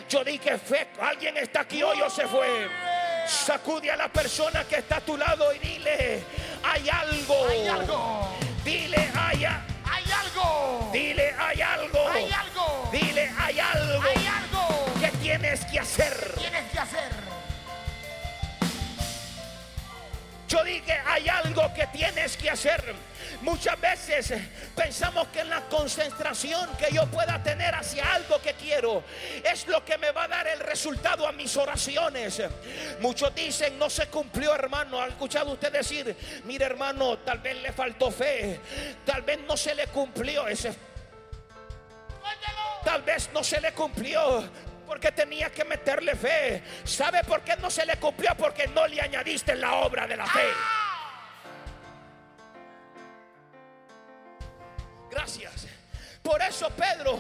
[0.09, 3.02] Yo dije fe, alguien está aquí hoy o se fue.
[3.27, 6.23] Sacude a la persona que está a tu lado y dile,
[6.63, 7.49] hay algo.
[7.49, 8.29] Hay algo.
[8.65, 10.91] Dile, hay, a- Hay algo.
[10.93, 12.09] dile, hay algo.
[12.09, 12.89] Hay algo.
[12.93, 14.95] Dile, hay algo Hay algo.
[15.01, 16.35] que tienes que hacer.
[16.39, 17.13] Tienes que hacer.
[20.49, 22.95] Yo dije, hay algo que tienes que hacer.
[23.43, 24.33] Muchas veces
[24.77, 29.03] pensamos que la concentración que yo pueda tener hacia algo que quiero
[29.43, 32.41] es lo que me va a dar el resultado a mis oraciones.
[33.01, 35.01] Muchos dicen, no se cumplió hermano.
[35.01, 38.61] ¿Ha escuchado usted decir, mire hermano, tal vez le faltó fe,
[39.05, 40.73] tal vez no se le cumplió ese.
[42.85, 44.49] Tal vez no se le cumplió
[44.87, 46.63] porque tenía que meterle fe.
[46.85, 48.37] ¿Sabe por qué no se le cumplió?
[48.37, 50.49] Porque no le añadiste la obra de la fe.
[55.13, 55.67] Gracias.
[56.23, 57.19] Por eso Pedro,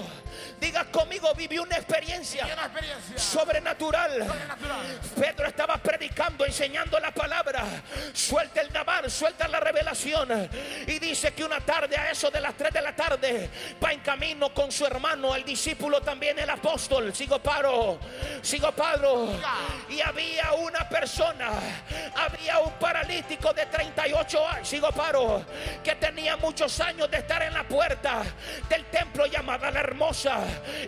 [0.60, 4.12] diga conmigo, vivió una experiencia Y una experiencia sobrenatural.
[4.12, 5.00] sobrenatural.
[5.18, 7.64] Pedro estaba predicando, enseñando la palabra.
[8.12, 10.48] Suelta el Navar, suelta la revelación.
[10.86, 13.50] Y dice que una tarde, a eso de las 3 de la tarde,
[13.84, 17.12] va en camino con su hermano, el discípulo también, el apóstol.
[17.12, 17.98] Sigo paro,
[18.40, 19.30] sigo paro.
[19.88, 21.50] Y había una persona,
[22.14, 25.44] había un paralítico de 38 años, sigo paro,
[25.82, 28.22] que tenía muchos años de estar en la puerta
[28.68, 30.38] del templo llamada la hermosa.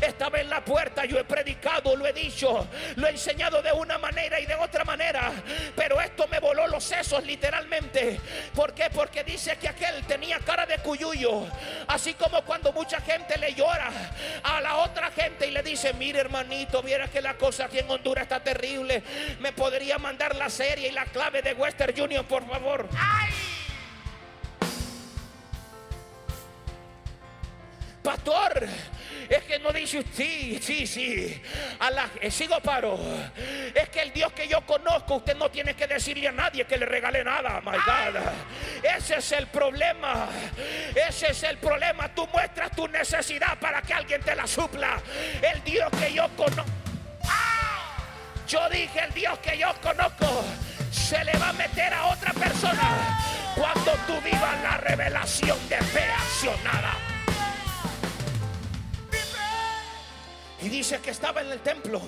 [0.01, 3.99] Estaba en la puerta, yo he predicado, lo he dicho, lo he enseñado de una
[3.99, 5.33] manera y de otra manera,
[5.75, 8.21] pero esto me voló los sesos literalmente.
[8.55, 8.91] ¿Por qué?
[8.91, 11.47] Porque dice que aquel tenía cara de cuyuyo,
[11.89, 13.91] así como cuando mucha gente le llora
[14.43, 17.91] a la otra gente y le dice, mire hermanito, viera que la cosa aquí en
[17.91, 19.03] Honduras está terrible,
[19.41, 22.87] me podría mandar la serie y la clave de Western Union, por favor.
[28.05, 28.69] Pastor,
[29.31, 31.43] es que no dice usted, sí, sí, sí.
[31.79, 32.99] A la, eh, sigo paro.
[33.75, 36.77] Es que el Dios que yo conozco, usted no tiene que decirle a nadie que
[36.77, 38.21] le regale nada, my God.
[38.83, 40.29] Ese es el problema.
[40.95, 42.15] Ese es el problema.
[42.15, 45.01] Tú muestras tu necesidad para que alguien te la supla.
[45.41, 46.65] El Dios que yo conozco.
[48.47, 50.45] Yo dije, el Dios que yo conozco
[50.93, 53.19] se le va a meter a otra persona
[53.57, 57.14] cuando tú vivas la revelación de fe accionada.
[60.65, 62.01] Y dice que estaba en el templo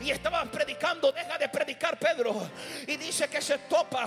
[0.00, 2.48] y estaba predicando, deja de predicar Pedro.
[2.86, 4.06] Y dice que se topa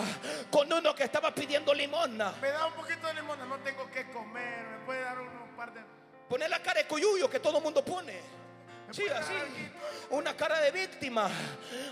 [0.49, 2.33] con uno que estaba pidiendo limosna.
[2.41, 5.71] Me da un poquito de limón, no tengo que comer, me puede dar unos par
[5.71, 5.81] de...
[6.27, 8.19] Pone la cara de cuyuyo que todo el mundo pone.
[8.93, 9.33] Sí, así.
[10.11, 11.27] Una cara de víctima.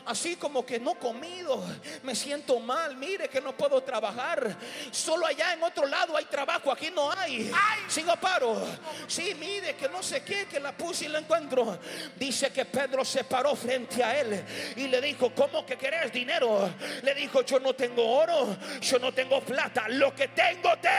[0.05, 1.63] Así como que no comido.
[2.03, 2.95] Me siento mal.
[2.95, 4.55] Mire que no puedo trabajar.
[4.91, 6.71] Solo allá en otro lado hay trabajo.
[6.71, 7.51] Aquí no hay.
[7.87, 8.63] Sigo paro.
[9.07, 10.45] Sí, mire que no sé qué.
[10.45, 11.79] Que la puse y la encuentro.
[12.17, 14.45] Dice que Pedro se paró frente a él.
[14.75, 16.71] Y le dijo, ¿cómo que querés dinero?
[17.01, 18.55] Le dijo, yo no tengo oro.
[18.79, 19.89] Yo no tengo plata.
[19.89, 20.89] Lo que tengo te...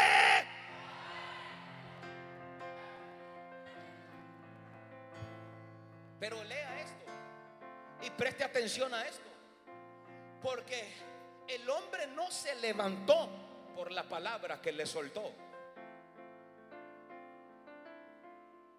[6.22, 7.10] Pero lea esto
[8.00, 9.28] y preste atención a esto.
[10.40, 10.94] Porque
[11.48, 13.28] el hombre no se levantó
[13.74, 15.32] por la palabra que le soltó.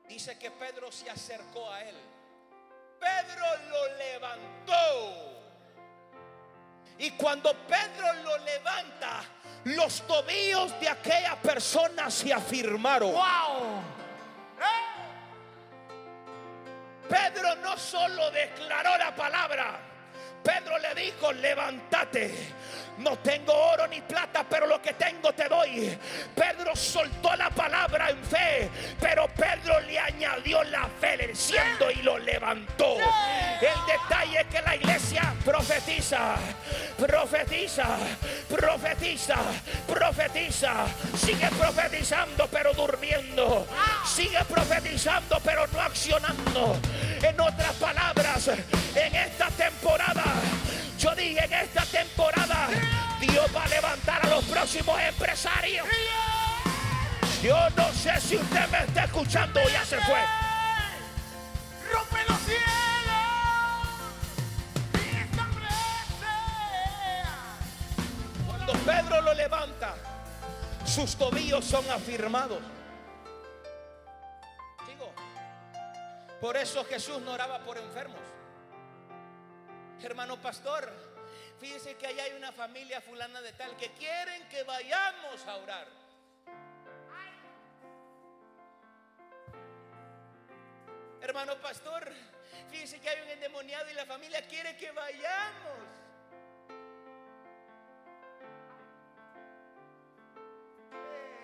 [0.08, 1.98] Dice que Pedro se acercó a él.
[2.98, 5.44] Pedro lo levantó.
[6.98, 9.22] Y cuando Pedro lo levanta,
[9.66, 13.12] los tobillos de aquella persona se afirmaron.
[13.12, 14.03] ¡Wow!
[17.10, 19.80] Pedro no solo declaró la palabra,
[20.44, 22.34] Pedro le dijo, levántate.
[22.98, 25.98] No tengo oro ni plata, pero lo que tengo te doy.
[26.36, 32.18] Pedro soltó la palabra en fe, pero Pedro le añadió la fe cielo y lo
[32.18, 32.98] levantó.
[32.98, 36.36] El detalle es que la iglesia profetiza,
[36.98, 37.98] profetiza,
[38.50, 39.36] profetiza,
[39.88, 40.86] profetiza.
[41.18, 43.68] Sigue profetizando, pero durmiendo.
[44.06, 46.78] Sigue profetizando, pero no accionando.
[47.22, 50.24] En otras palabras, en esta temporada,
[51.04, 52.70] yo dije en esta temporada,
[53.20, 55.86] Dios va a levantar a los próximos empresarios.
[57.42, 60.22] Yo no sé si usted me está escuchando, ya se fue.
[61.92, 62.64] ¡Rompe los cielos!
[64.94, 66.34] Y establece.
[68.48, 69.96] Cuando Pedro lo levanta,
[70.86, 72.60] sus tobillos son afirmados.
[74.88, 75.12] Digo,
[76.40, 78.22] por eso Jesús no oraba por enfermos.
[80.04, 80.92] Hermano pastor,
[81.60, 85.88] fíjese que allá hay una familia fulana de tal que quieren que vayamos a orar.
[91.22, 92.12] Hermano pastor,
[92.70, 95.80] fíjese que hay un endemoniado y la familia quiere que vayamos.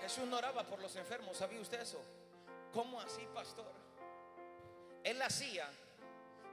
[0.01, 2.03] Jesús no oraba por los enfermos, ¿sabía usted eso?
[2.73, 3.71] ¿Cómo así, pastor?
[5.01, 5.71] Él hacía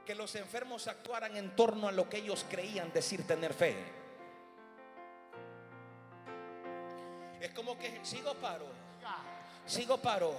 [0.07, 3.75] que los enfermos actuaran en torno a lo que ellos creían decir tener fe.
[7.41, 8.67] Es como que sigo paro,
[9.67, 10.35] sigo paro.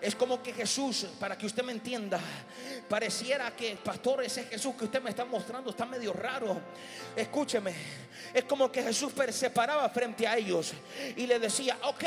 [0.00, 2.20] Es como que Jesús, para que usted me entienda,
[2.90, 6.60] pareciera que, pastor, ese Jesús que usted me está mostrando está medio raro.
[7.16, 7.72] Escúcheme,
[8.34, 10.74] es como que Jesús se paraba frente a ellos
[11.16, 12.04] y le decía, ok,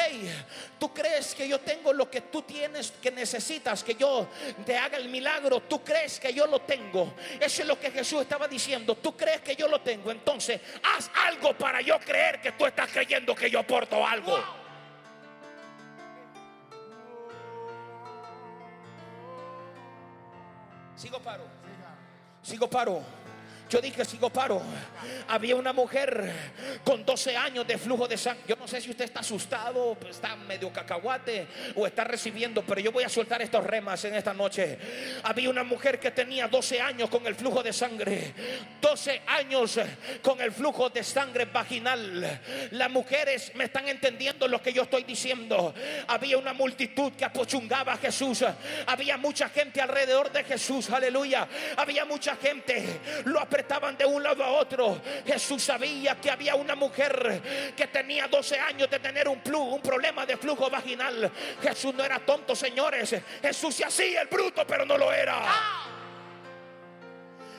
[0.77, 4.27] tú crees que yo tengo lo que tú tienes, que necesitas, que yo
[4.63, 7.15] te haga el milagro, tú crees que yo lo tengo.
[7.39, 11.10] Eso es lo que Jesús estaba diciendo, tú crees que yo lo tengo, entonces haz
[11.25, 14.66] algo para yo creer que tú estás creyendo que yo aporto algo.
[20.97, 21.43] Sigo paro.
[22.41, 23.03] Sigo paro.
[23.69, 24.62] Yo dije, sigo paro.
[25.27, 26.32] Había una mujer
[26.84, 28.43] con 12 años de flujo de sangre.
[28.47, 32.91] Yo no sé si usted está asustado, está medio cacahuate o está recibiendo, pero yo
[32.91, 34.77] voy a soltar estos remas en esta noche.
[35.23, 38.34] Había una mujer que tenía 12 años con el flujo de sangre.
[38.82, 39.80] 12 años
[40.21, 42.41] con el flujo de sangre vaginal.
[42.71, 45.73] Las mujeres me están entendiendo lo que yo estoy diciendo.
[46.08, 48.45] Había una multitud que apochungaba a Jesús.
[48.86, 50.89] Había mucha gente alrededor de Jesús.
[50.89, 51.47] Aleluya.
[51.75, 52.99] Había mucha gente.
[53.25, 55.02] Lo apretaban de un lado a otro.
[55.26, 57.41] Jesús sabía que había una mujer
[57.76, 61.32] que tenía 12 años de tener un, plu- un problema de flujo vaginal.
[61.64, 63.16] Jesús no era tonto, señores.
[63.41, 65.41] Jesús se hacía el bruto, pero no lo era.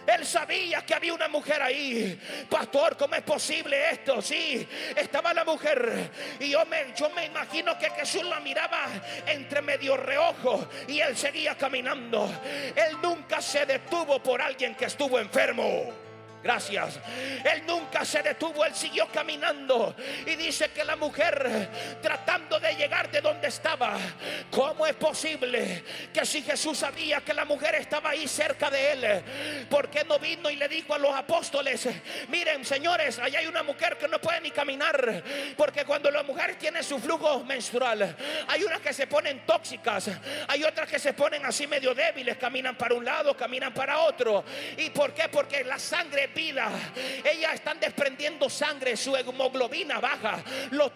[0.09, 2.19] Él sabía que había una mujer ahí.
[2.49, 4.23] Pastor, ¿cómo es posible esto?
[4.23, 6.11] Sí, estaba la mujer.
[6.41, 8.87] Y yo me, yo me imagino que Jesús la miraba
[9.27, 12.27] entre medio reojo y él seguía caminando.
[12.75, 16.08] Él nunca se detuvo por alguien que estuvo enfermo.
[16.43, 17.01] Gracias.
[17.45, 19.95] Él nunca se detuvo, él siguió caminando.
[20.25, 21.69] Y dice que la mujer,
[22.01, 23.99] tratando de llegar de donde estaba,
[24.51, 29.67] ¿cómo es posible que si Jesús sabía que la mujer estaba ahí cerca de él,
[29.69, 31.89] ¿por qué no vino y le dijo a los apóstoles,
[32.29, 35.23] miren señores, allá hay una mujer que no puede ni caminar?
[35.57, 38.17] Porque cuando la mujer tiene su flujo menstrual,
[38.47, 40.11] hay unas que se ponen tóxicas,
[40.47, 44.45] hay otras que se ponen así medio débiles, caminan para un lado, caminan para otro.
[44.77, 45.29] ¿Y por qué?
[45.29, 46.28] Porque la sangre
[47.25, 50.43] Ellas están desprendiendo sangre, su hemoglobina baja,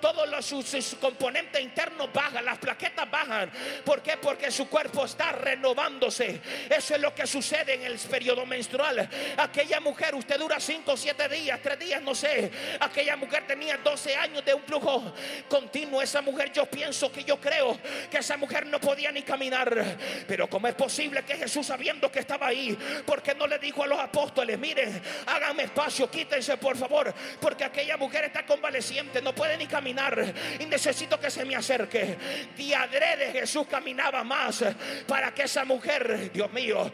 [0.01, 3.51] todos los, sus, componentes internos bajan, las plaquetas bajan.
[3.85, 4.17] ¿Por qué?
[4.17, 6.41] Porque su cuerpo está renovándose.
[6.69, 9.09] Eso es lo que sucede en el periodo menstrual.
[9.37, 12.51] Aquella mujer, usted dura 5, 7 días, 3 días, no sé.
[12.81, 15.13] Aquella mujer tenía 12 años de un flujo
[15.49, 16.03] continuo.
[16.03, 17.79] Esa mujer, yo pienso que yo creo
[18.11, 19.97] que esa mujer no podía ni caminar.
[20.27, 22.77] Pero ¿cómo es posible que Jesús, sabiendo que estaba ahí,
[23.07, 27.97] porque no le dijo a los apóstoles, miren, háganme espacio, quítense por favor, porque aquella
[27.97, 32.17] mujer está convaleciente, no puede ni caminar y necesito que se me acerque.
[32.57, 34.65] Y adrede Jesús caminaba más
[35.07, 36.93] para que esa mujer, Dios mío,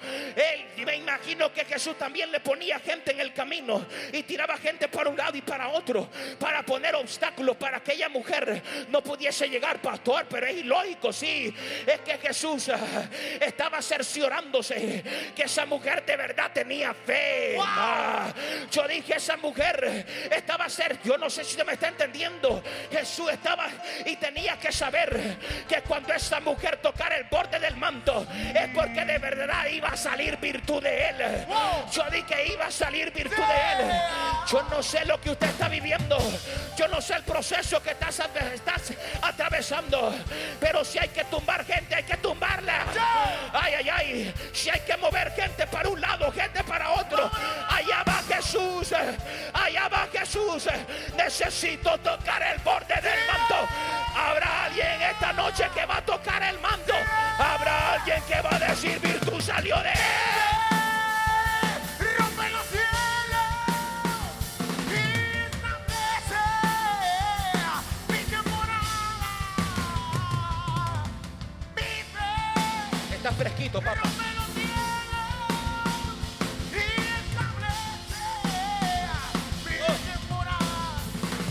[0.84, 5.10] me imagino que Jesús también le ponía gente en el camino y tiraba gente para
[5.10, 6.08] un lado y para otro
[6.38, 11.54] para poner obstáculos para que aquella mujer no pudiese llegar, pastor, pero es ilógico, sí,
[11.86, 13.08] es que Jesús ah,
[13.40, 15.02] estaba cerciorándose
[15.34, 17.56] que esa mujer de verdad tenía fe.
[18.70, 22.62] Yo dije, esa mujer estaba a ser, yo no sé si usted me está entendiendo.
[22.90, 23.68] Jesús estaba
[24.04, 25.36] y tenía que saber
[25.68, 29.96] que cuando esa mujer tocara el borde del manto, es porque de verdad iba a
[29.96, 31.46] salir virtud de él.
[31.92, 33.90] Yo dije que iba a salir virtud de él.
[34.46, 36.18] Yo no sé lo que usted está viviendo.
[36.76, 38.20] Yo no sé el proceso que estás,
[38.54, 38.92] estás
[39.22, 40.14] atravesando.
[40.60, 42.84] Pero si hay que tumbar gente, hay que tumbarla.
[43.52, 44.34] Ay, ay, ay.
[44.52, 47.30] Si hay que mover gente para un lado, gente para otro.
[47.68, 48.92] Allá va Jesús,
[49.52, 50.66] allá va Jesús.
[51.16, 53.68] Necesito tocar el borde del manto.
[54.16, 56.94] Habrá alguien esta noche que va a tocar el manto.
[57.38, 59.98] Habrá alguien que va a decir virtud salió de él.
[73.12, 74.07] Está fresquito, papá.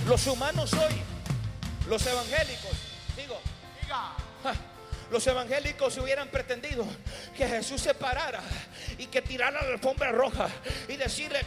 [0.08, 1.02] Los humanos hoy,
[1.90, 2.72] los evangélicos,
[3.18, 3.42] digo,
[5.12, 6.88] los evangélicos se hubieran pretendido
[7.36, 8.42] que Jesús se parara
[8.98, 10.48] y que tirara la alfombra roja
[10.88, 11.42] y decirle,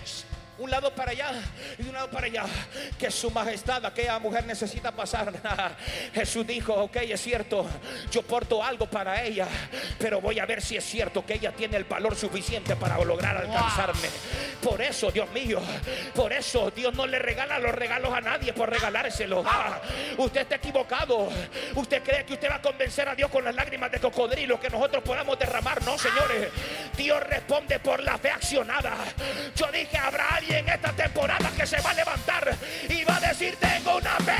[0.61, 1.33] un lado para allá
[1.79, 2.45] y un lado para allá.
[2.99, 5.33] Que su majestad, aquella mujer necesita pasar.
[6.15, 7.67] Jesús dijo, ok, es cierto,
[8.11, 9.49] yo porto algo para ella,
[9.99, 13.37] pero voy a ver si es cierto que ella tiene el valor suficiente para lograr
[13.39, 14.09] alcanzarme.
[14.63, 15.61] Por eso, Dios mío,
[16.15, 19.45] por eso Dios no le regala los regalos a nadie por regalárselos.
[19.49, 19.81] Ah,
[20.19, 21.31] usted está equivocado.
[21.75, 24.69] Usted cree que usted va a convencer a Dios con las lágrimas de cocodrilo que
[24.69, 25.83] nosotros podamos derramar.
[25.85, 26.49] No, señores.
[26.97, 28.95] Dios responde por la fe accionada.
[29.57, 32.57] Yo dije, habrá alguien en esta temporada que se va a levantar
[32.89, 34.37] y va a decir, tengo una fe.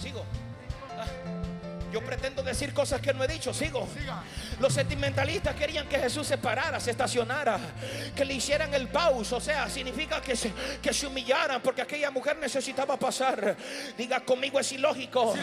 [0.00, 0.24] Sigo.
[0.98, 1.06] Ah,
[1.92, 3.88] yo pretendo decir cosas que no he dicho, sigo.
[4.60, 7.58] Los sentimentalistas querían que Jesús se parara, se estacionara,
[8.14, 12.10] que le hicieran el paus, o sea, significa que se, que se humillaran porque aquella
[12.10, 13.56] mujer necesitaba pasar.
[13.96, 15.34] Diga conmigo, es ilógico.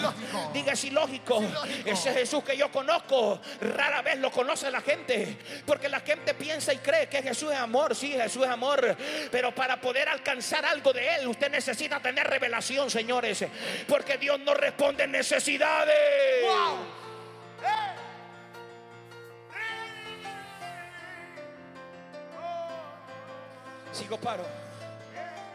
[0.54, 1.42] Diga, es ilógico.
[1.86, 6.74] Ese Jesús que yo conozco, rara vez lo conoce la gente, porque la gente piensa
[6.74, 8.96] y cree que Jesús es amor, sí, Jesús es amor,
[9.32, 13.46] pero para poder alcanzar algo de Él, usted necesita tener revelación, señores,
[13.88, 15.96] porque Dios no responde necesidades.
[24.00, 24.46] Sigo paro.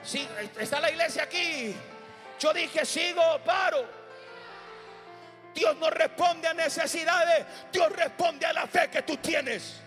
[0.05, 0.29] Sí,
[0.61, 1.75] está la iglesia aquí.
[2.39, 3.87] Yo dije, sigo paro.
[5.55, 9.81] Dios no responde a necesidades, Dios responde a la fe que tú tienes.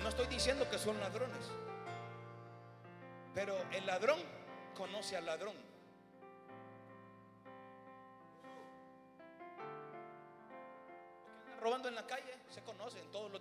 [0.00, 1.44] No estoy diciendo que son ladrones,
[3.34, 4.20] pero el ladrón
[4.74, 5.66] conoce al ladrón.
[11.66, 12.25] robando en la calle,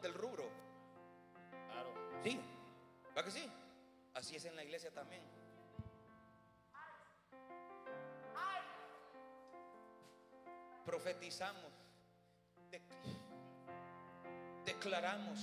[0.06, 0.44] del rubro.
[1.72, 1.90] Claro.
[2.24, 2.40] Sí,
[3.18, 3.52] ¿va que sí?
[4.14, 5.24] Así es en la iglesia también.
[10.86, 11.72] Profetizamos,
[14.64, 15.40] declaramos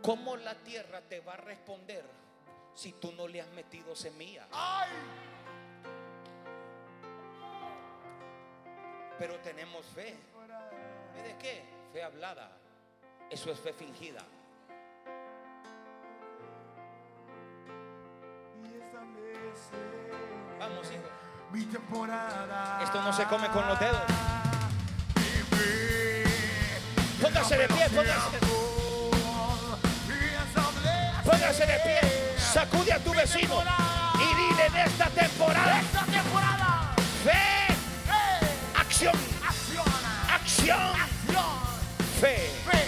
[0.00, 2.04] cómo la tierra te va a responder
[2.72, 4.46] si tú no le has metido semilla.
[4.52, 4.90] ¡Ay!
[9.18, 10.16] Pero tenemos fe.
[11.14, 11.73] ¿Fe de qué?
[11.94, 12.50] Fe hablada.
[13.30, 14.20] Eso es fe fingida.
[20.58, 21.08] Vamos, hijo.
[21.52, 22.82] mi temporada.
[22.82, 24.02] Esto no se come con los dedos.
[27.22, 28.38] Póngase de pie, póngase.
[31.24, 32.38] Póngase de pie.
[32.38, 33.62] Sacude a tu vecino
[34.16, 35.80] y dile en esta temporada.
[35.80, 36.96] esta temporada.
[37.22, 37.72] Fe,
[38.80, 39.14] acción,
[40.28, 41.13] Acción.
[42.20, 42.36] Fe.
[42.66, 42.84] Fe.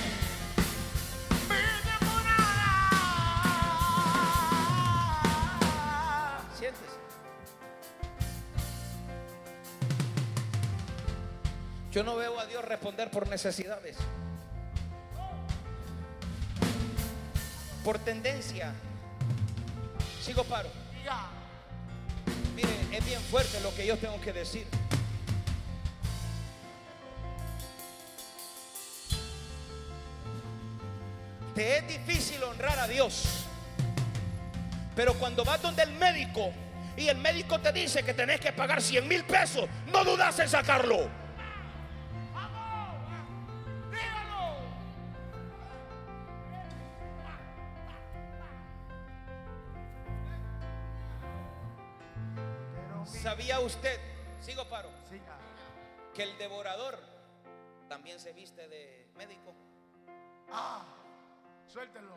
[6.59, 6.97] Siéntese.
[11.93, 13.97] Yo no veo a Dios responder por necesidades.
[17.85, 18.73] Por tendencia.
[20.23, 20.69] Sigo paro.
[22.57, 24.67] Mire, es bien fuerte lo que yo tengo que decir.
[31.57, 33.47] Te es difícil honrar a Dios.
[34.95, 36.53] Pero cuando vas donde el médico
[36.99, 40.51] y el médico te dice que tenés que pagar 100 mil pesos, no dudas en
[40.51, 41.09] sacarlo.
[53.07, 53.99] ¿Sabía usted,
[54.41, 54.91] sigo paro,
[56.15, 56.99] que el devorador
[57.89, 59.55] también se viste de médico?
[60.53, 60.85] Ah,
[61.77, 62.17] suéltelo.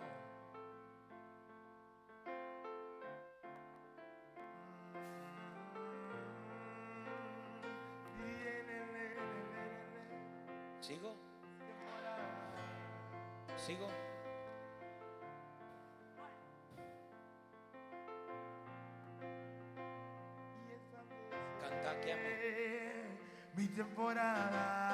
[10.80, 11.14] ¿Sigo?
[13.58, 13.88] ¿Sigo?
[21.60, 22.22] Canta que amo.
[23.58, 24.89] Mi temporada.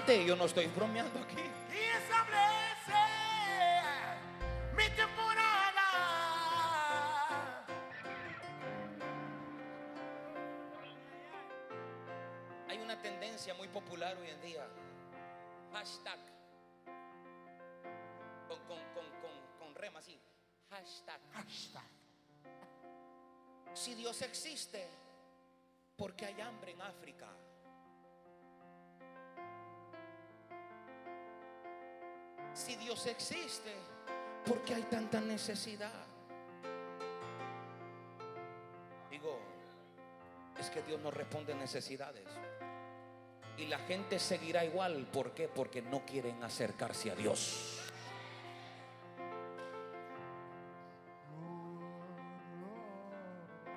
[0.00, 1.36] Yo no estoy bromeando aquí.
[1.36, 2.94] y establece
[4.74, 5.82] mi temporada.
[12.68, 14.66] Hay una tendencia muy popular hoy en día.
[15.74, 16.18] Hashtag.
[18.48, 20.18] Con, con, con, con, con rema así.
[20.70, 21.20] Hashtag.
[21.34, 21.82] Hashtag.
[23.74, 24.88] Si Dios existe,
[25.96, 27.28] ¿por qué hay hambre en África?
[32.54, 33.74] Si Dios existe,
[34.46, 36.06] ¿por qué hay tanta necesidad?
[39.10, 39.38] Digo,
[40.58, 42.26] es que Dios no responde necesidades.
[43.56, 45.06] Y la gente seguirá igual.
[45.12, 45.48] ¿Por qué?
[45.48, 47.78] Porque no quieren acercarse a Dios.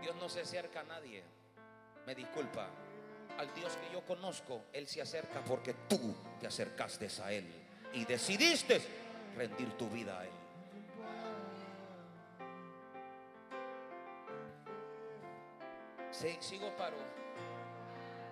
[0.01, 1.23] Dios no se acerca a nadie.
[2.05, 2.69] Me disculpa.
[3.37, 7.64] Al Dios que yo conozco, Él se acerca porque tú te acercaste a Él
[7.95, 8.81] y decidiste
[9.37, 10.31] rendir tu vida a Él.
[16.11, 16.97] Sí, sigo paro.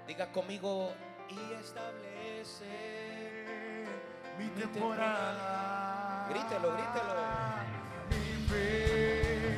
[0.07, 0.93] Diga conmigo
[1.29, 2.65] y establece.
[4.37, 6.27] Mi temporada.
[6.29, 7.13] Grítelo, grítelo.
[8.09, 9.57] Mi fe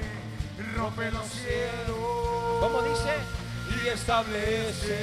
[0.75, 2.59] rompe los cielos.
[2.59, 3.13] ¿Cómo dice?
[3.83, 4.99] Y establece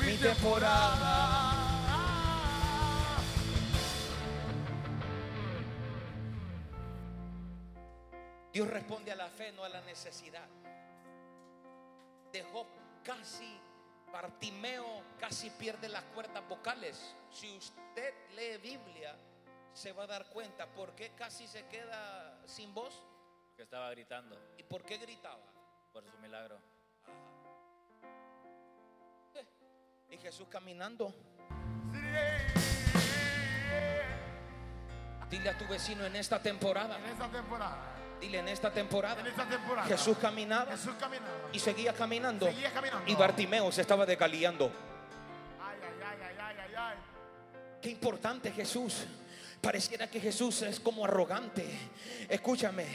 [0.00, 1.17] mi temporada.
[8.58, 10.48] Dios responde a la fe, no a la necesidad.
[12.32, 12.66] Dejó
[13.04, 13.56] casi,
[14.12, 17.14] Bartimeo casi pierde las cuerdas vocales.
[17.30, 19.14] Si usted lee Biblia,
[19.72, 23.00] se va a dar cuenta por qué casi se queda sin voz
[23.54, 25.52] que estaba gritando y por qué gritaba.
[25.92, 26.58] por su milagro.
[30.10, 31.14] Y Jesús caminando.
[35.30, 36.98] Dile a tu vecino en esta temporada.
[36.98, 37.97] En esta temporada.
[38.20, 39.20] Dile en esta temporada.
[39.20, 39.86] En esta temporada.
[39.86, 41.32] Jesús caminaba Jesús caminaba.
[41.52, 42.46] y seguía caminando.
[42.46, 43.10] Seguía caminando.
[43.10, 44.72] Y Bartimeo se estaba desgaliando.
[45.60, 46.96] Ay, ay, ay, ay, ay, ay, ay.
[47.80, 49.06] Qué importante Jesús.
[49.60, 51.64] Pareciera que Jesús es como arrogante.
[52.28, 52.86] Escúchame.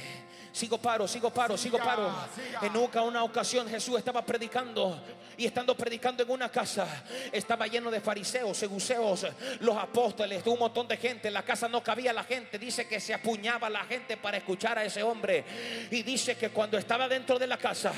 [0.54, 2.14] Sigo paro, sigo paro, sigo paro.
[2.62, 5.02] En nunca una ocasión Jesús estaba predicando
[5.36, 6.88] y estando predicando en una casa
[7.32, 9.26] estaba lleno de fariseos, seduceos,
[9.62, 11.30] los apóstoles, un montón de gente.
[11.30, 12.60] En la casa no cabía la gente.
[12.60, 15.44] Dice que se apuñaba la gente para escuchar a ese hombre.
[15.90, 17.92] Y dice que cuando estaba dentro de la casa,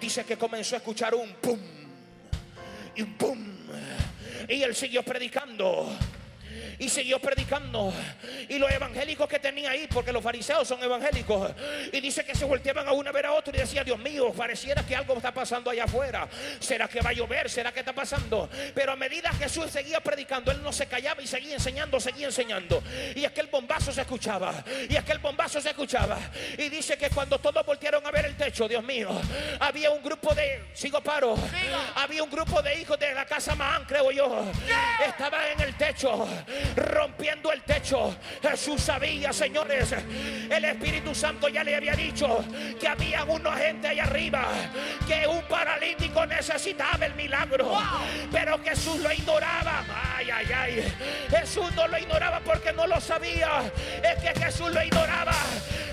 [0.00, 1.60] dice que comenzó a escuchar un pum
[2.96, 3.38] y un pum.
[4.48, 5.96] Y él siguió predicando.
[6.80, 7.92] Y siguió predicando.
[8.48, 11.52] Y los evangélicos que tenía ahí, porque los fariseos son evangélicos,
[11.92, 14.32] y dice que se volteaban a uno a ver a otro y decía, Dios mío,
[14.32, 16.28] pareciera que algo está pasando allá afuera.
[16.58, 17.48] ¿Será que va a llover?
[17.48, 18.48] ¿Será que está pasando?
[18.74, 22.26] Pero a medida que Jesús seguía predicando, él no se callaba y seguía enseñando, seguía
[22.26, 22.82] enseñando.
[23.14, 24.64] Y aquel bombazo se escuchaba.
[24.88, 26.18] Y aquel bombazo se escuchaba.
[26.56, 29.10] Y dice que cuando todos voltearon a ver el techo, Dios mío,
[29.58, 31.36] había un grupo de, sigo paro,
[31.96, 34.44] había un grupo de hijos de la casa Mahán, creo yo.
[35.06, 36.28] Estaba en el techo,
[36.76, 38.14] rompiendo el techo.
[38.42, 39.94] Jesús sabía, señores,
[40.50, 42.44] el Espíritu Santo ya le había dicho
[42.78, 44.46] que había una gente allá arriba,
[45.06, 47.72] que un paralítico necesitaba el milagro.
[48.30, 49.84] Pero Jesús lo ignoraba.
[50.16, 50.94] Ay, ay, ay.
[51.30, 53.62] Jesús no lo ignoraba porque no lo sabía.
[54.02, 55.34] Es que Jesús lo ignoraba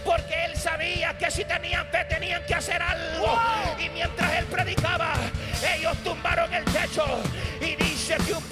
[0.07, 3.39] porque él sabía que si tenían fe tenían que hacer algo.
[3.78, 5.13] Y mientras él predicaba,
[5.75, 7.05] ellos tumbaron el techo
[7.59, 8.43] y dice que un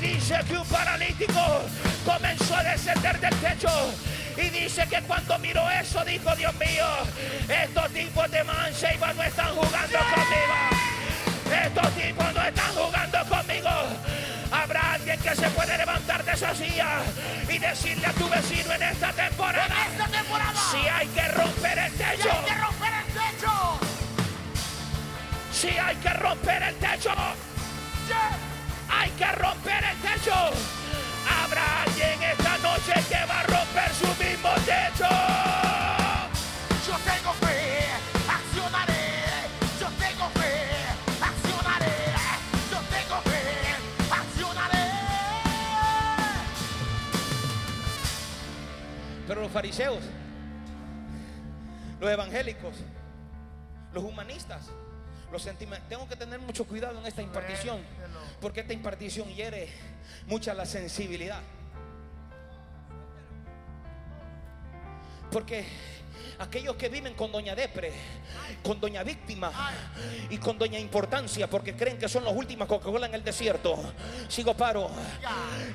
[0.00, 1.62] Y dice que un paralítico
[2.04, 3.68] comenzó a descender del techo.
[4.36, 6.86] Y dice que cuando miró eso dijo, Dios mío,
[7.48, 11.64] estos tipos de Mancheva no están jugando conmigo.
[11.64, 13.70] Estos tipos no están jugando conmigo.
[14.52, 17.00] Habrá alguien que se puede levantar de esa silla
[17.48, 20.60] y decirle a tu vecino en esta temporada, En esta temporada.
[20.70, 23.80] si hay que romper el techo, hay que romper el techo.
[25.52, 27.10] si hay que romper el techo,
[28.98, 30.34] hay que romper el techo.
[31.42, 35.08] Habrá alguien esta noche que va a romper su mismo techo.
[36.86, 37.86] Yo tengo fe,
[38.28, 39.04] accionaré.
[39.80, 40.52] Yo tengo fe,
[41.20, 41.96] accionaré.
[42.70, 43.42] Yo tengo fe,
[44.10, 44.90] accionaré.
[49.28, 50.02] Pero los fariseos,
[52.00, 52.74] los evangélicos,
[53.92, 54.70] los humanistas,
[55.30, 57.80] los sentimentales, tengo que tener mucho cuidado en esta impartición,
[58.40, 59.68] porque esta impartición hiere
[60.26, 61.42] mucha la sensibilidad.
[65.30, 65.64] Porque
[66.38, 67.92] aquellos que viven con doña Depre,
[68.62, 69.52] con doña Víctima
[70.30, 73.92] y con doña Importancia, porque creen que son las últimas Coca-Cola en el desierto,
[74.28, 74.90] sigo paro.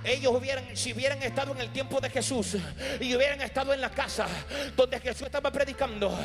[0.04, 2.58] Ellos hubieran, si hubieran estado en el tiempo de Jesús
[3.00, 4.28] y hubieran estado en la casa
[4.76, 6.18] donde Jesús estaba predicando,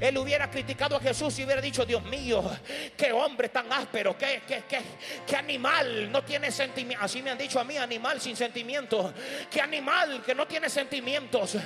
[0.00, 2.42] él hubiera criticado a Jesús y hubiera dicho, Dios mío,
[2.96, 4.80] qué hombre tan áspero, qué, qué, qué,
[5.26, 7.04] qué animal, no tiene sentimientos.
[7.04, 9.12] Así me han dicho a mí, animal sin sentimientos.
[9.50, 11.56] Qué animal que no tiene sentimientos.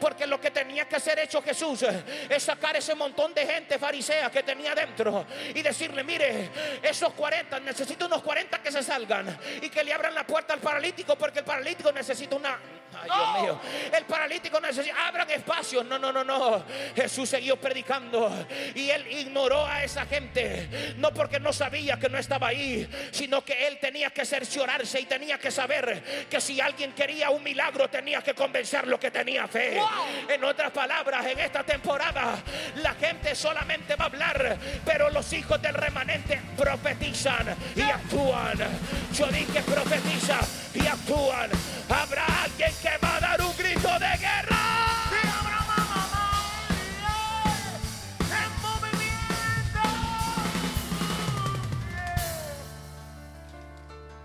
[0.00, 4.30] Porque lo que tenía que hacer hecho Jesús es sacar ese montón de gente farisea
[4.30, 6.50] que tenía dentro y decirle, mire,
[6.82, 10.60] esos 40, necesito unos 40 que se salgan y que le abran la puerta al
[10.60, 12.58] paralítico porque el paralítico necesita una...
[12.92, 13.60] Ay, Dios mío.
[13.96, 15.06] El paralítico necesita...
[15.06, 15.82] Abran espacio.
[15.84, 16.64] No, no, no, no.
[16.94, 18.30] Jesús siguió predicando
[18.74, 20.94] y él ignoró a esa gente.
[20.96, 25.06] No porque no sabía que no estaba ahí, sino que él tenía que cerciorarse y
[25.06, 29.80] tenía que saber que si alguien quería un milagro tenía que convencerlo que tenía fe.
[30.28, 32.38] En otras palabras, en esta temporada
[32.76, 38.58] la gente solamente va a hablar, pero los hijos del remanente profetizan y actúan.
[39.12, 40.38] Yo dije profetiza
[40.74, 41.50] y actúan.
[41.88, 44.56] Habrá alguien que va a dar un grito de guerra.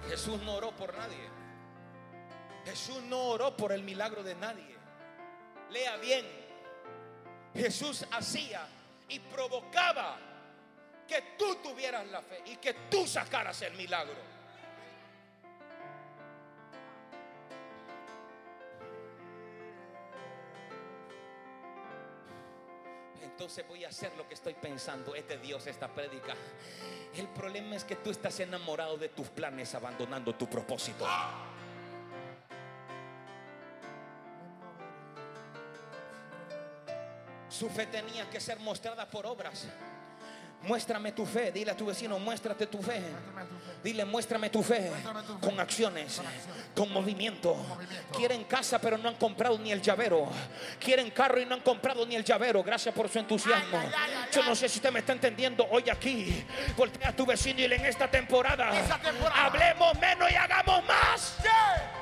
[0.10, 1.30] Jesús no oró por nadie.
[2.66, 4.76] Jesús no oró por el milagro de nadie.
[5.70, 6.45] Lea bien.
[7.56, 8.68] Jesús hacía
[9.08, 10.18] y provocaba
[11.08, 14.36] que tú tuvieras la fe y que tú sacaras el milagro.
[23.22, 25.14] Entonces voy a hacer lo que estoy pensando.
[25.14, 26.34] Es de Dios esta prédica.
[27.16, 31.06] El problema es que tú estás enamorado de tus planes, abandonando tu propósito.
[37.58, 39.66] Su fe tenía que ser mostrada por obras.
[40.64, 41.52] Muéstrame tu fe.
[41.52, 43.00] Dile a tu vecino, muéstrate tu fe.
[43.00, 43.72] Muéstrame tu fe.
[43.84, 44.90] Dile, muéstrame tu fe.
[44.90, 45.40] Muéstrame tu fe.
[45.40, 46.74] Con acciones, Con acciones.
[46.76, 47.54] con movimiento.
[47.54, 48.18] movimiento.
[48.18, 50.28] Quieren casa, pero no han comprado ni el llavero.
[50.80, 52.64] Quieren carro y no han comprado ni el llavero.
[52.64, 53.78] Gracias por su entusiasmo.
[53.78, 56.44] Ay, ay, ay, ay, Yo no sé si usted me está entendiendo hoy aquí.
[56.76, 58.78] Voltea a tu vecino y en esta temporada.
[58.78, 59.46] Esta temporada.
[59.46, 61.38] Hablemos menos y hagamos más.
[61.44, 61.95] Yeah.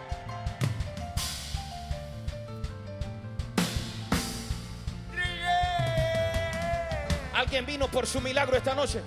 [7.34, 9.02] Alguien vino por su milagro esta noche.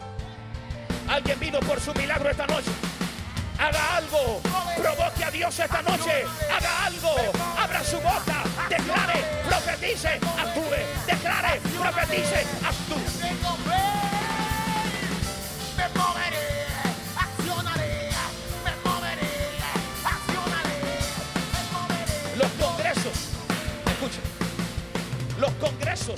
[1.08, 2.70] Alguien vino por su milagro esta noche.
[3.58, 4.40] Haga algo.
[4.76, 6.24] Provoque a Dios esta noche.
[6.50, 7.14] Haga algo.
[7.58, 8.42] Abra su boca.
[8.68, 9.24] Declare.
[9.48, 10.20] Profetice.
[10.38, 11.06] Actúe.
[11.06, 11.60] Declare.
[11.60, 12.46] Profetice.
[12.64, 13.26] Actúe.
[25.38, 26.16] los congresos,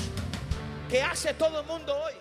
[0.88, 2.14] moveré, hace todo el mundo hoy?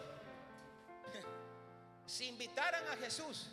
[2.06, 3.50] Si invitaran a Jesús,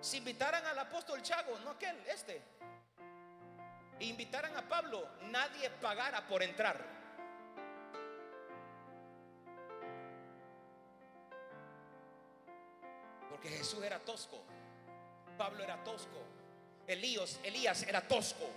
[0.00, 2.42] si invitaran al apóstol Chago, no aquel, este,
[4.00, 6.76] invitaran a Pablo, nadie pagara por entrar.
[13.30, 14.42] Porque Jesús era tosco,
[15.38, 16.18] Pablo era tosco,
[16.86, 18.48] Elías, Elías era tosco.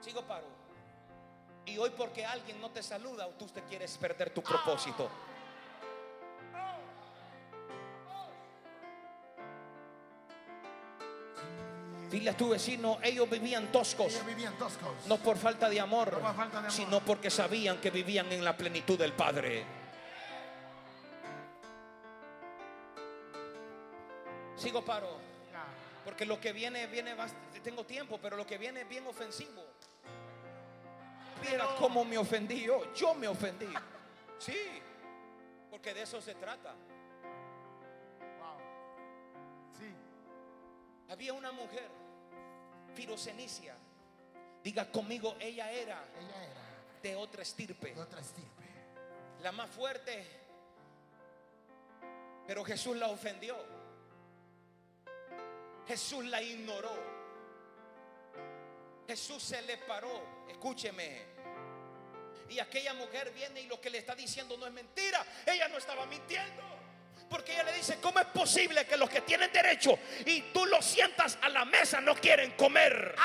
[0.00, 0.57] Sigo paro.
[1.68, 5.10] Y hoy porque alguien no te saluda, tú te quieres perder tu propósito.
[12.10, 14.14] Dile a tu vecino, ellos vivían toscos.
[14.14, 15.06] Ellos vivían toscos.
[15.06, 16.72] No por falta de amor, No por falta de amor.
[16.72, 19.64] sino porque sabían que vivían en la plenitud del Padre.
[24.56, 25.18] Sigo paro,
[26.04, 27.14] porque lo que viene, viene,
[27.62, 29.62] tengo tiempo, pero lo que viene es bien ofensivo.
[31.42, 33.66] Mira cómo me ofendí yo, yo me ofendí.
[34.38, 34.56] Sí,
[35.68, 36.72] porque de eso se trata.
[38.38, 38.56] Wow.
[39.76, 39.92] Sí.
[41.10, 41.88] Había una mujer,
[42.94, 43.74] Firocenicia,
[44.62, 46.60] diga conmigo, ella era Ella era
[47.02, 47.92] de otra estirpe.
[47.94, 48.62] de otra estirpe.
[49.42, 50.24] la más fuerte.
[52.46, 53.56] Pero Jesús la ofendió.
[55.88, 56.92] Jesús la ignoró.
[59.08, 60.44] Jesús se le paró.
[60.50, 61.22] Escúcheme.
[62.50, 65.24] Y aquella mujer viene y lo que le está diciendo no es mentira.
[65.46, 66.62] Ella no estaba mintiendo.
[67.30, 70.84] Porque ella le dice, ¿cómo es posible que los que tienen derecho y tú los
[70.84, 73.16] sientas a la mesa no quieren comer?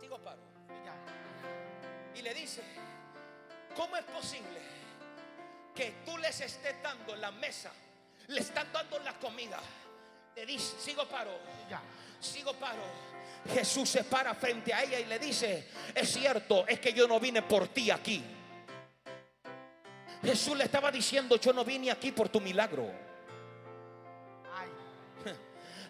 [0.00, 0.42] Sigo paro.
[2.16, 2.62] Y le dice,
[3.76, 4.60] ¿cómo es posible
[5.74, 7.72] que tú les estés dando la mesa,
[8.26, 9.60] le están dando la comida?
[10.38, 11.32] Le dice, sigo paro,
[11.68, 11.82] Ya.
[12.20, 12.78] sigo paro.
[13.52, 17.18] Jesús se para frente a ella y le dice, es cierto, es que yo no
[17.18, 18.22] vine por ti aquí.
[20.22, 22.88] Jesús le estaba diciendo, yo no vine aquí por tu milagro.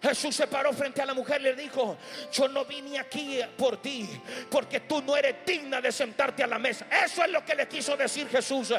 [0.00, 1.96] Jesús se paró frente a la mujer y le dijo,
[2.32, 4.08] yo no vine aquí por ti,
[4.50, 6.86] porque tú no eres digna de sentarte a la mesa.
[7.04, 8.72] Eso es lo que le quiso decir Jesús.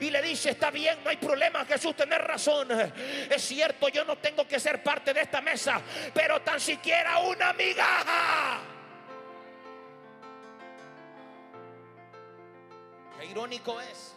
[0.00, 2.68] Y le dice, está bien, no hay problema, Jesús, tenés razón.
[3.30, 5.80] Es cierto, yo no tengo que ser parte de esta mesa,
[6.12, 8.60] pero tan siquiera una migaja.
[13.18, 14.14] Qué irónico es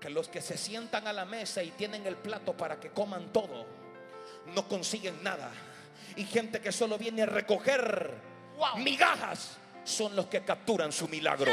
[0.00, 3.32] que los que se sientan a la mesa y tienen el plato para que coman
[3.32, 3.66] todo,
[4.54, 5.50] no consiguen nada.
[6.16, 8.78] Y gente que solo viene a recoger Wow.
[8.78, 11.50] migajas son los que capturan su milagro.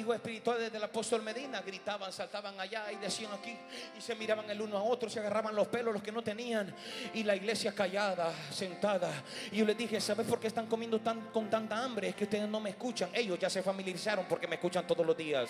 [0.00, 3.56] Hijos espirituales del apóstol Medina, gritaban, saltaban allá y decían aquí,
[3.96, 6.74] y se miraban el uno a otro, se agarraban los pelos los que no tenían,
[7.14, 9.10] y la iglesia callada, sentada.
[9.52, 12.08] Y yo les dije, ¿sabes por qué están comiendo tan, con tanta hambre?
[12.08, 13.10] Es que ustedes no me escuchan.
[13.12, 15.48] Ellos ya se familiarizaron porque me escuchan todos los días.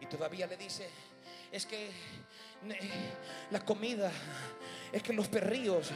[0.00, 0.90] Y todavía le dice,
[1.52, 1.90] es que
[3.50, 4.10] la comida,
[4.92, 5.90] es que los perrillos,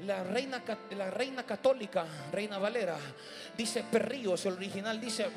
[0.00, 2.98] la reina, la reina católica, reina Valera,
[3.56, 5.28] dice perrillos, el original dice,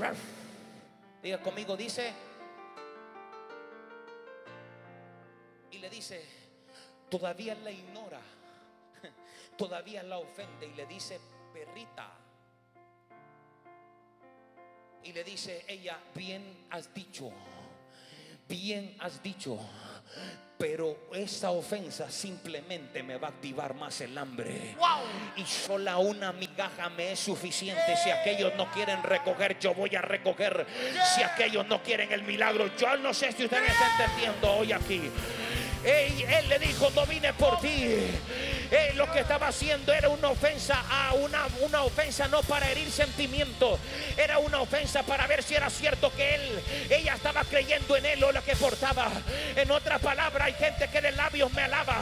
[1.21, 2.13] diga conmigo, dice,
[5.71, 6.23] y le dice,
[7.09, 8.19] todavía la ignora,
[9.57, 11.19] todavía la ofende y le dice,
[11.53, 12.11] perrita.
[15.03, 17.31] Y le dice ella, bien has dicho,
[18.47, 19.59] bien has dicho,
[20.57, 24.75] pero esa ofensa simplemente me va a activar más el hambre.
[24.77, 25.03] Wow.
[25.35, 27.95] Y sola una migaja me es suficiente.
[28.03, 30.65] Si aquellos no quieren recoger, yo voy a recoger.
[31.15, 34.71] Si aquellos no quieren el milagro, yo no sé si usted me está entendiendo hoy
[34.71, 35.11] aquí.
[35.83, 37.95] Él le dijo, no vine por ti.
[38.71, 42.91] Él lo que estaba haciendo era una ofensa a una, una ofensa no para herir
[42.91, 43.79] sentimientos.
[44.17, 48.23] Era una ofensa para ver si era cierto que él, ella estaba creyendo en él
[48.23, 49.09] o lo que portaba.
[49.55, 51.97] En otras palabras, hay gente que de labios me alaba,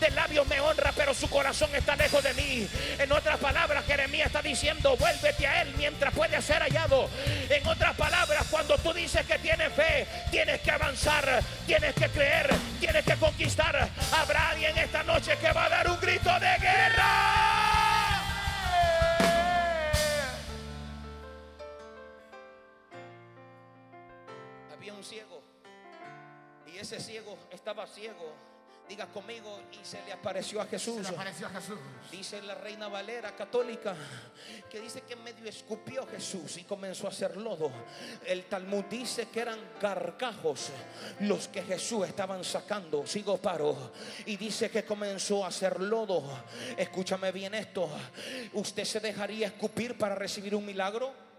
[0.00, 2.68] de labios me honra, pero su corazón está lejos de mí.
[2.98, 7.08] En otras palabras, Jeremías está diciendo, vuélvete a él mientras puede ser hallado.
[7.48, 12.50] En otras palabras, cuando tú dices que tienes fe, tienes que avanzar, tienes que creer,
[12.80, 13.88] tienes que conquistar.
[14.12, 18.20] Habrá alguien esta noche que va a dar un grito de guerra.
[24.72, 25.42] Había un ciego
[26.66, 28.49] y ese ciego estaba ciego
[28.90, 31.02] Diga conmigo, y se le apareció a Se Jesús.
[31.02, 31.78] le apareció a Jesús.
[32.10, 33.94] Dice la reina Valera católica
[34.68, 37.70] que dice que medio escupió Jesús y comenzó a hacer lodo.
[38.26, 40.70] El Talmud dice que eran gargajos
[41.20, 43.06] los que Jesús estaban sacando.
[43.06, 43.92] Sigo paro.
[44.26, 46.24] Y dice que comenzó a hacer lodo.
[46.76, 47.88] Escúchame bien esto.
[48.54, 51.29] ¿Usted se dejaría escupir para recibir un milagro?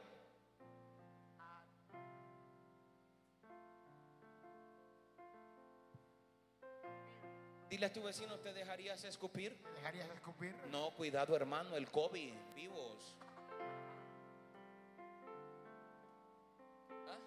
[7.72, 9.57] Dile a tu vecino, ¿te dejarías escupir?
[9.76, 10.53] ¿Dejarías de escupir?
[10.69, 13.15] No, cuidado hermano, el COVID, vivos.
[17.07, 17.17] ¿Ah?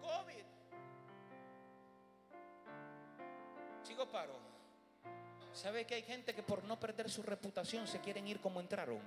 [0.00, 0.44] COVID.
[3.84, 4.34] Sigo paro.
[5.52, 8.98] ¿Sabe que hay gente que por no perder su reputación se quieren ir como entraron?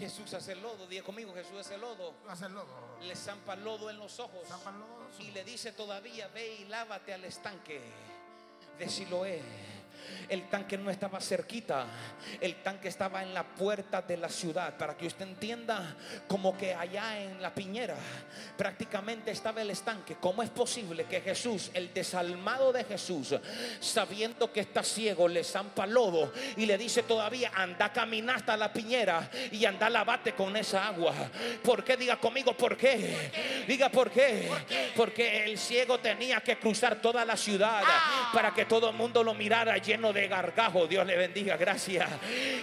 [0.00, 2.14] Jesús hace lodo, diga conmigo, Jesús hace lodo.
[2.26, 2.96] Hacer lodo.
[3.02, 4.48] Le zampa lodo en los ojos.
[4.48, 7.82] Zampa lodo Y le dice todavía, ve y lávate al estanque
[8.78, 9.42] de Siloé.
[10.28, 11.86] El tanque no estaba cerquita,
[12.40, 14.76] el tanque estaba en la puerta de la ciudad.
[14.76, 15.96] Para que usted entienda,
[16.28, 17.96] como que allá en la piñera
[18.56, 20.16] prácticamente estaba el estanque.
[20.20, 23.34] ¿Cómo es posible que Jesús, el desalmado de Jesús,
[23.80, 28.72] sabiendo que está ciego, le zampa lodo y le dice todavía, anda caminar hasta la
[28.72, 31.14] piñera y anda lavate con esa agua?
[31.62, 31.96] ¿Por qué?
[31.96, 33.30] Diga conmigo, ¿por qué?
[33.66, 34.48] Diga por qué.
[34.96, 37.82] Porque el ciego tenía que cruzar toda la ciudad
[38.32, 40.86] para que todo el mundo lo mirara lleno de gargajo.
[40.86, 42.08] Dios le bendiga, gracias.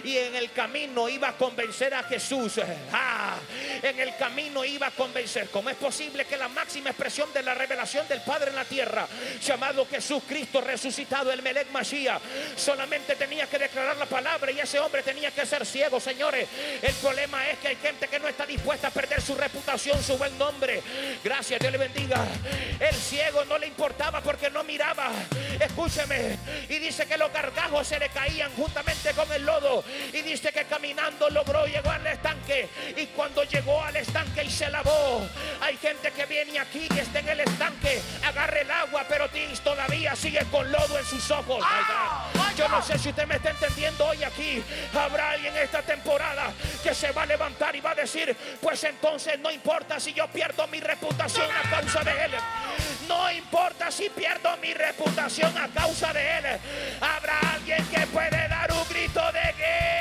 [0.04, 2.60] Y en el camino iba a convencer a Jesús.
[2.92, 3.36] Ah,
[3.82, 5.48] en el camino iba a convencer.
[5.50, 9.06] ¿Cómo es posible que la máxima expresión de la revelación del Padre en la tierra,
[9.40, 12.20] llamado Jesús Cristo resucitado, el Melech Mashiach,
[12.56, 16.48] solamente tenía que declarar la palabra y ese hombre tenía que ser ciego, señores?
[16.82, 20.18] El problema es que hay gente que no está dispuesta a perder su reputación, su
[20.18, 20.82] buen nombre.
[21.22, 22.24] Gracias, Dios le bendiga.
[22.80, 25.10] El ciego no le importaba porque no miraba.
[25.60, 26.38] Escúcheme.
[26.68, 29.84] Y dice que los gargajos se le caían juntamente con el lodo.
[30.12, 32.68] Y dice que caminando logró llegar al estanque.
[32.96, 35.26] Y cuando llegó al estanque y se lavó,
[35.60, 39.60] hay gente que viene aquí y está en el estanque, agarre el agua, pero Tis
[39.60, 41.58] todavía sigue con lodo en sus ojos.
[41.58, 42.48] My God.
[42.56, 44.62] Yo no sé si usted me está entendiendo hoy aquí.
[44.92, 46.52] Habrá alguien esta temporada
[46.82, 50.26] que se va a levantar y va a decir, pues entonces no importa si yo
[50.28, 52.32] pierdo mi reputación a causa de él.
[53.06, 56.44] No importa si pierdo mi reputación a causa de él.
[57.16, 59.97] Habrá alguien que puede dar un grito de que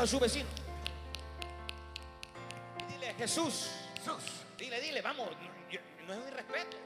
[0.00, 0.48] a su vecino.
[2.88, 4.22] Y dile, Jesús, Jesús.
[4.58, 6.76] dile, dile, vamos, no, yo- no es un irrespeto.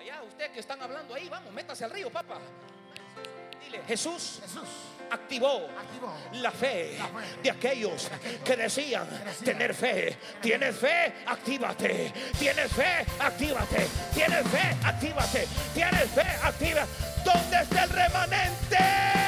[0.00, 2.38] Allá, usted que están hablando ahí, vamos, métase al río, papá.
[3.64, 4.68] Dile, Jesús Jesús
[5.10, 7.42] activó activó la fe La fe.
[7.42, 8.10] de aquellos
[8.44, 10.18] que decían decían, tener fe.
[10.42, 11.14] ¿Tienes fe?
[11.26, 12.12] Actívate.
[12.38, 13.06] ¿Tienes fe?
[13.20, 13.86] Actívate.
[14.12, 14.76] ¿Tienes fe?
[14.84, 15.48] Actívate.
[15.72, 16.26] ¿Tienes fe?
[16.42, 16.86] Activa.
[17.24, 19.23] ¿Dónde está el remanente?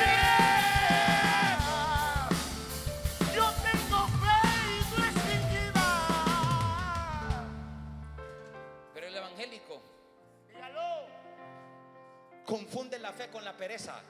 [13.07, 14.03] La fe con la pereza.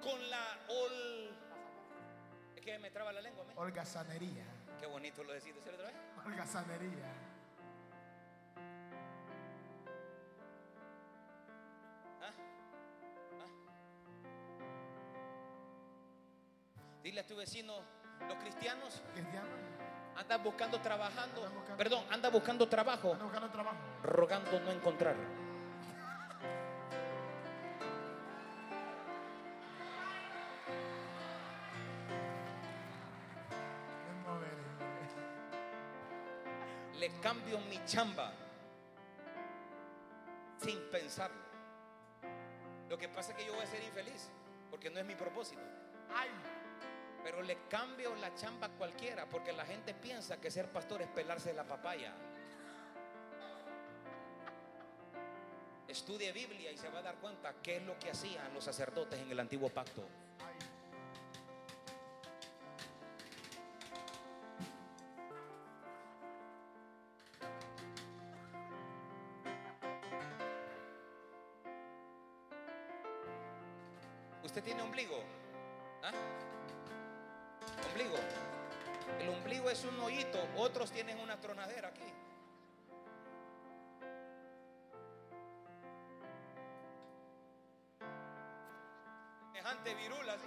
[0.00, 1.36] Con la ol...
[2.54, 3.44] Es que me traba la lengua.
[3.56, 4.44] Holgazanería.
[4.78, 5.52] Qué bonito lo decís.
[5.52, 5.96] ¿Decirlo otra vez?
[6.24, 7.12] Holgazanería.
[12.22, 12.32] ¿Ah?
[13.40, 13.48] ¿Ah?
[17.02, 17.82] Dile a tu vecino,
[18.28, 19.73] los cristianos Cristiano.
[20.16, 23.76] Andan buscando trabajando, Andan buscando- perdón, andan buscando trabajo, Anda buscando trabajo.
[24.02, 25.16] rogando no encontrar.
[34.24, 34.54] Moveré.
[36.98, 38.32] Le cambio mi chamba
[40.58, 41.42] sin pensarlo.
[42.88, 44.30] Lo que pasa es que yo voy a ser infeliz
[44.70, 45.60] porque no es mi propósito.
[46.14, 46.28] Ay,
[47.24, 51.08] pero le cambio la chamba a cualquiera porque la gente piensa que ser pastor es
[51.08, 52.12] pelarse la papaya.
[55.88, 59.18] Estudie Biblia y se va a dar cuenta qué es lo que hacían los sacerdotes
[59.18, 60.06] en el antiguo pacto.
[74.42, 75.33] ¿Usted tiene ombligo?
[89.74, 90.46] Semejante virula, ¿sí?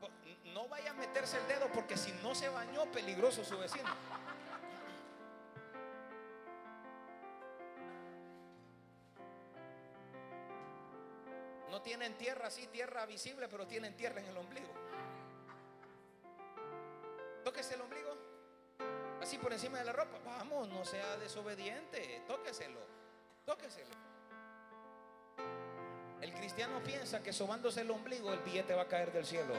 [0.00, 0.10] Po-
[0.52, 3.88] No vaya a meterse el dedo porque si no se bañó, peligroso su vecino.
[11.70, 14.68] No tienen tierra así, tierra visible, pero tienen tierra en el ombligo.
[17.44, 18.16] Tóquese el ombligo.
[19.20, 20.18] Así por encima de la ropa.
[20.24, 22.22] Vamos, no sea desobediente.
[22.26, 22.80] Tóqueselo.
[23.44, 23.94] Tóqueselo.
[26.38, 29.54] Cristiano piensa que sobándose el ombligo el billete va a caer del cielo.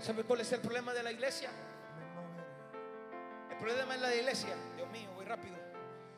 [0.00, 1.50] ¿Sabe cuál es el problema de la iglesia?
[3.50, 5.56] El problema de la iglesia, Dios mío, voy rápido.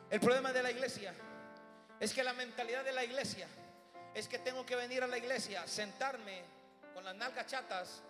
[0.09, 1.13] El problema de la iglesia
[1.99, 3.47] es que la mentalidad de la iglesia
[4.13, 6.43] es que tengo que venir a la iglesia, sentarme
[6.93, 8.01] con las nalgas chatas,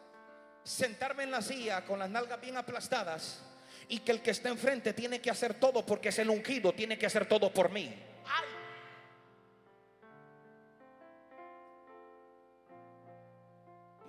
[0.64, 3.47] sentarme en la silla con las nalgas bien aplastadas
[3.90, 6.98] y que el que está enfrente tiene que hacer todo porque es el ungido, tiene
[6.98, 7.94] que hacer todo por mí.
[8.26, 8.58] Ay,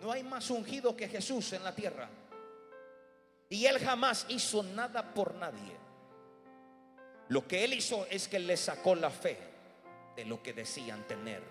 [0.00, 2.08] No hay más ungido que Jesús en la tierra.
[3.50, 5.76] Y él jamás hizo nada por nadie.
[7.28, 9.38] Lo que él hizo es que le sacó la fe
[10.16, 11.42] de lo que decían tener.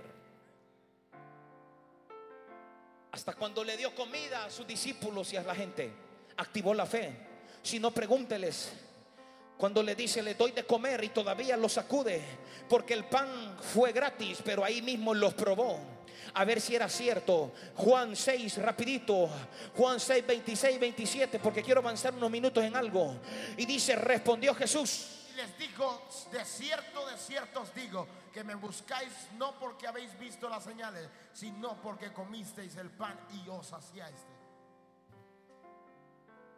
[3.12, 5.92] Hasta cuando le dio comida a sus discípulos y a la gente,
[6.38, 7.27] activó la fe.
[7.64, 8.72] Si no, pregúnteles.
[9.58, 12.22] Cuando le dice, le doy de comer y todavía lo sacude,
[12.70, 15.80] porque el pan fue gratis, pero ahí mismo los probó.
[16.36, 17.52] A ver si era cierto.
[17.76, 19.30] Juan 6, rapidito.
[19.76, 23.16] Juan 6, 26, 27, porque quiero avanzar unos minutos en algo.
[23.58, 25.26] Y dice, respondió Jesús.
[25.32, 30.18] y les digo, de cierto, de cierto os digo, que me buscáis no porque habéis
[30.20, 34.37] visto las señales, sino porque comisteis el pan y os saciasteis.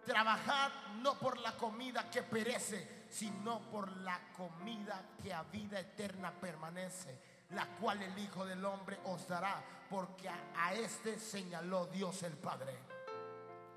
[0.10, 0.72] Trabajad
[1.04, 7.46] no por la comida que perece, sino por la comida que a vida eterna permanece,
[7.52, 12.34] la cual el Hijo del Hombre os dará, porque a, a este señaló Dios el
[12.38, 12.76] Padre.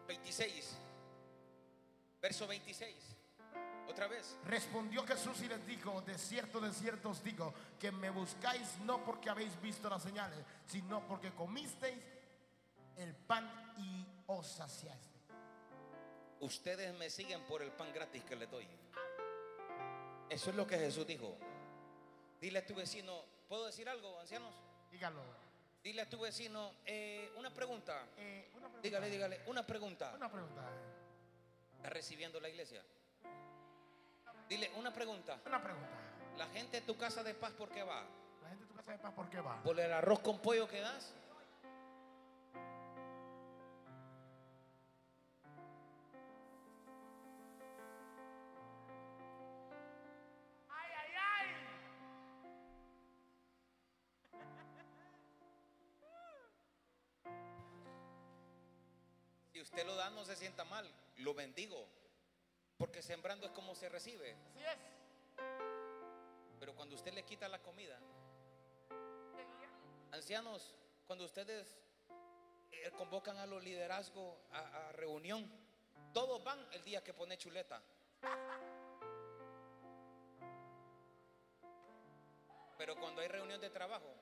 [0.09, 0.79] 26.
[2.23, 2.97] Verso 26.
[3.91, 4.39] Otra vez.
[4.47, 9.05] Respondió Jesús y les dijo, de cierto, de cierto os digo, que me buscáis no
[9.05, 12.03] porque habéis visto las señales, sino porque comisteis
[12.97, 15.12] el pan y os saciasteis.
[16.43, 18.67] Ustedes me siguen por el pan gratis que les doy.
[20.29, 21.39] Eso es lo que Jesús dijo.
[22.41, 24.53] Dile a tu vecino, ¿puedo decir algo, ancianos?
[24.91, 25.23] Dígalo.
[25.85, 28.09] Dile a tu vecino, eh, una pregunta.
[28.17, 28.81] Eh, una pregunta.
[28.83, 30.15] Dígale, dígale, una pregunta.
[30.17, 30.63] Una pregunta.
[31.77, 32.83] ¿Está recibiendo la iglesia?
[34.49, 35.41] Dile, una pregunta.
[35.47, 35.97] Una pregunta.
[36.39, 38.05] La gente de tu casa de paz, ¿por qué va?
[38.43, 39.63] La gente de tu casa de paz, ¿por qué va?
[39.63, 41.15] ¿Por el arroz con pollo que das?
[59.73, 60.87] Usted lo da, no se sienta mal.
[61.17, 61.89] Lo bendigo.
[62.77, 64.37] Porque sembrando es como se recibe.
[64.51, 64.77] Así es.
[66.61, 67.99] Pero cuando usted le quita la comida,
[70.11, 70.75] ancianos,
[71.07, 71.79] cuando ustedes
[72.71, 75.51] eh, convocan a los liderazgos a, a reunión,
[76.13, 77.83] todos van el día que pone chuleta.
[82.77, 84.15] Pero cuando hay reunión de trabajo,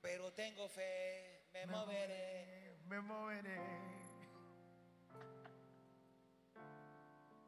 [0.00, 2.76] pero tengo fe, me moveré.
[2.86, 3.60] Me moveré.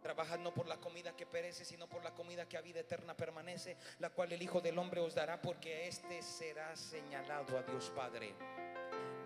[0.03, 3.17] Trabajad no por la comida que perece, sino por la comida que a vida eterna
[3.17, 7.91] permanece, la cual el Hijo del Hombre os dará, porque éste será señalado a Dios
[7.95, 8.35] Padre.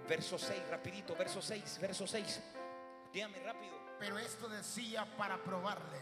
[0.06, 2.42] Verso 6, rapidito, verso 6, verso 6.
[3.12, 3.74] Dígame rápido.
[3.98, 5.98] Pero esto decía para probarle.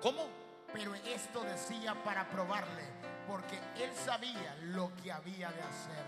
[0.00, 0.28] ¿Cómo?
[0.72, 2.84] Pero esto decía para probarle,
[3.28, 6.04] porque él sabía lo que había de hacer.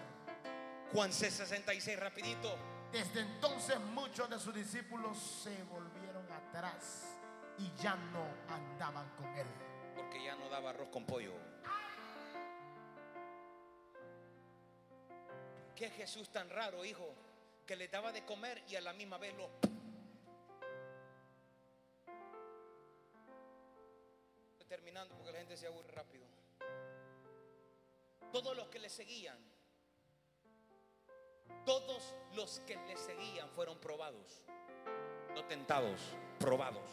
[0.93, 2.57] Juan C 66, rapidito.
[2.91, 7.19] Desde entonces muchos de sus discípulos se volvieron atrás
[7.59, 9.47] y ya no andaban con él.
[9.95, 11.35] Porque ya no daba arroz con pollo.
[15.77, 17.15] Qué Jesús tan raro, hijo,
[17.67, 19.49] que le daba de comer y a la misma vez lo...
[24.69, 26.30] Terminando porque la gente se aburre rápido.
[28.43, 29.39] Todos los que le seguían
[31.67, 34.43] Todos los que le seguían fueron probados.
[35.35, 36.01] No tentados,
[36.39, 36.89] probados.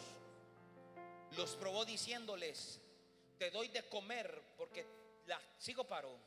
[1.37, 2.81] Los probó diciéndoles,
[3.37, 4.85] te doy de comer porque
[5.25, 6.19] la sigo paro.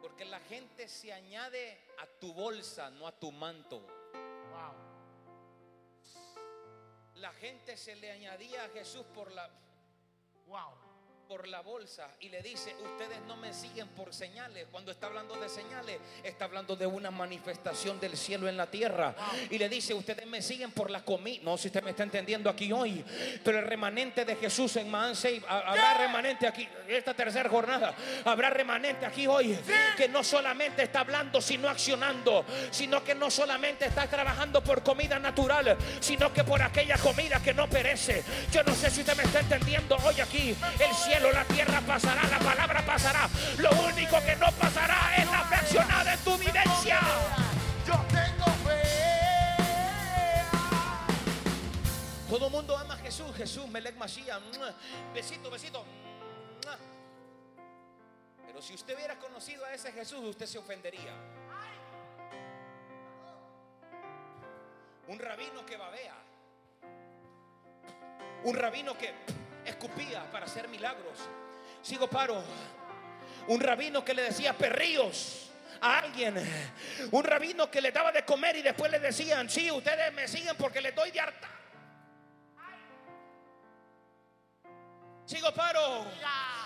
[0.00, 3.80] Porque la gente se añade a tu bolsa, no a tu manto.
[4.50, 4.74] Wow.
[7.14, 9.48] La gente se le añadía a Jesús por la
[10.46, 10.85] Wow.
[11.26, 14.66] Por la bolsa y le dice, ustedes no me siguen por señales.
[14.70, 19.14] Cuando está hablando de señales, está hablando de una manifestación del cielo en la tierra.
[19.50, 21.40] Y le dice, ustedes me siguen por la comida.
[21.42, 23.04] No sé si usted me está entendiendo aquí hoy,
[23.42, 29.04] pero el remanente de Jesús en Mansei, habrá remanente aquí, esta tercera jornada, habrá remanente
[29.04, 29.58] aquí hoy,
[29.96, 35.18] que no solamente está hablando, sino accionando, sino que no solamente está trabajando por comida
[35.18, 38.22] natural, sino que por aquella comida que no perece.
[38.52, 40.54] Yo no sé si usted me está entendiendo hoy aquí.
[40.78, 43.28] El cielo, la tierra pasará, la palabra pasará.
[43.58, 47.00] Lo único que no pasará es la fe accionada en tu vivencia.
[47.86, 48.82] Yo tengo fe.
[52.28, 54.40] Todo mundo ama a Jesús, Jesús, Melech Mashiach.
[54.58, 54.74] ¡mua!
[55.14, 55.84] Besito, besito.
[58.46, 61.14] Pero si usted hubiera conocido a ese Jesús, usted se ofendería.
[65.08, 66.14] Un rabino que babea.
[68.44, 69.14] Un rabino que
[69.66, 71.18] escupía para hacer milagros.
[71.82, 72.42] Sigo paro.
[73.48, 75.50] Un rabino que le decía perríos
[75.80, 76.34] a alguien.
[77.10, 80.56] Un rabino que le daba de comer y después le decían, sí, ustedes me siguen
[80.56, 81.48] porque les doy de harta.
[85.26, 86.06] Sigo paro.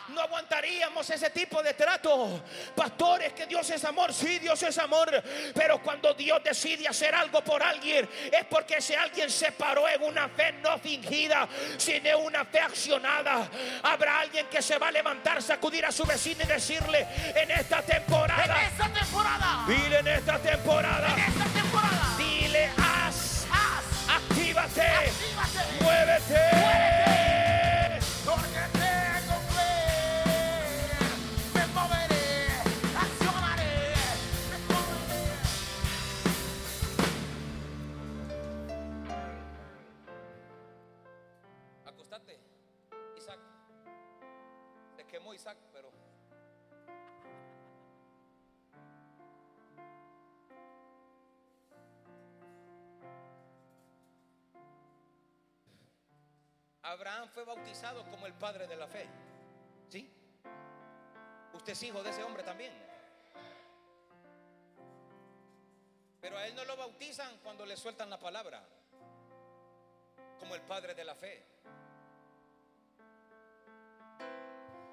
[0.08, 2.42] No aguantaríamos ese tipo de trato.
[2.74, 4.12] Pastores, que Dios es amor.
[4.12, 5.08] Sí, Dios es amor.
[5.54, 10.02] Pero cuando Dios decide hacer algo por alguien, es porque ese alguien se paró en
[10.02, 11.48] una fe no fingida,
[11.78, 13.48] sino una fe accionada.
[13.84, 17.06] Habrá alguien que se va a levantar, sacudir a su vecino y decirle
[17.36, 18.62] en esta En temporada.
[18.64, 19.64] esta temporada.
[19.68, 21.08] Dile en esta temporada.
[21.14, 22.16] En esta temporada.
[22.18, 24.08] Dile, haz, Haz.
[24.16, 25.84] actívate, Actívate.
[25.84, 26.59] muévete.
[56.90, 59.06] Abraham fue bautizado como el padre de la fe.
[59.88, 60.10] ¿Sí?
[61.52, 62.72] Usted es hijo de ese hombre también.
[66.20, 68.66] Pero a él no lo bautizan cuando le sueltan la palabra.
[70.40, 71.44] Como el padre de la fe.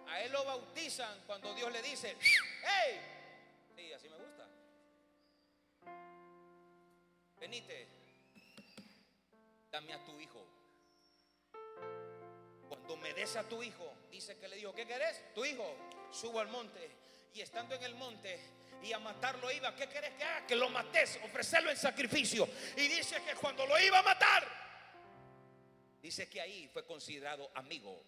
[0.08, 2.16] A él lo bautizan cuando Dios le dice,
[2.64, 3.02] ¡Hey!
[3.76, 4.48] Sí, así me gusta.
[7.40, 7.88] Venite,
[9.72, 10.57] dame a tu hijo.
[13.14, 15.34] Des a tu hijo, dice que le dijo, ¿qué querés?
[15.34, 15.76] Tu hijo,
[16.12, 16.90] subo al monte.
[17.34, 18.40] Y estando en el monte
[18.84, 20.46] y a matarlo iba, ¿qué querés que haga?
[20.46, 22.48] Que lo mates, ofrecerlo en sacrificio.
[22.76, 24.48] Y dice que cuando lo iba a matar,
[26.02, 28.04] dice que ahí fue considerado amigo.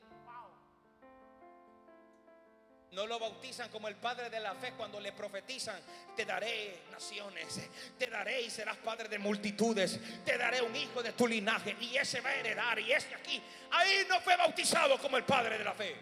[2.92, 5.80] No lo bautizan como el padre de la fe cuando le profetizan,
[6.16, 11.14] te daré naciones, te daré y serás padre de multitudes, te daré un hijo de
[11.14, 13.42] tu linaje y ese va a heredar y ese aquí.
[13.72, 15.96] Ahí no fue bautizado como el padre de la fe.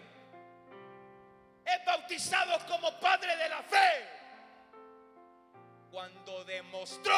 [1.64, 4.08] Es bautizado como padre de la fe
[5.90, 7.12] cuando demostró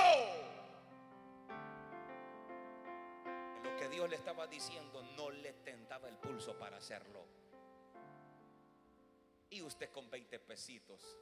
[3.62, 7.39] lo que Dios le estaba diciendo no le tentaba el pulso para hacerlo.
[9.50, 11.18] Y usted con 20 pesitos.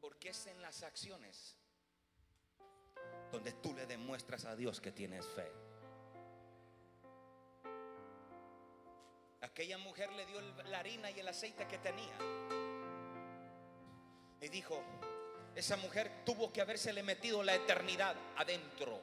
[0.00, 1.56] Porque es en las acciones
[3.30, 5.50] donde tú le demuestras a Dios que tienes fe.
[9.40, 12.16] Aquella mujer le dio la harina y el aceite que tenía.
[14.40, 14.82] Y dijo,
[15.54, 19.00] esa mujer tuvo que habérsele metido la eternidad adentro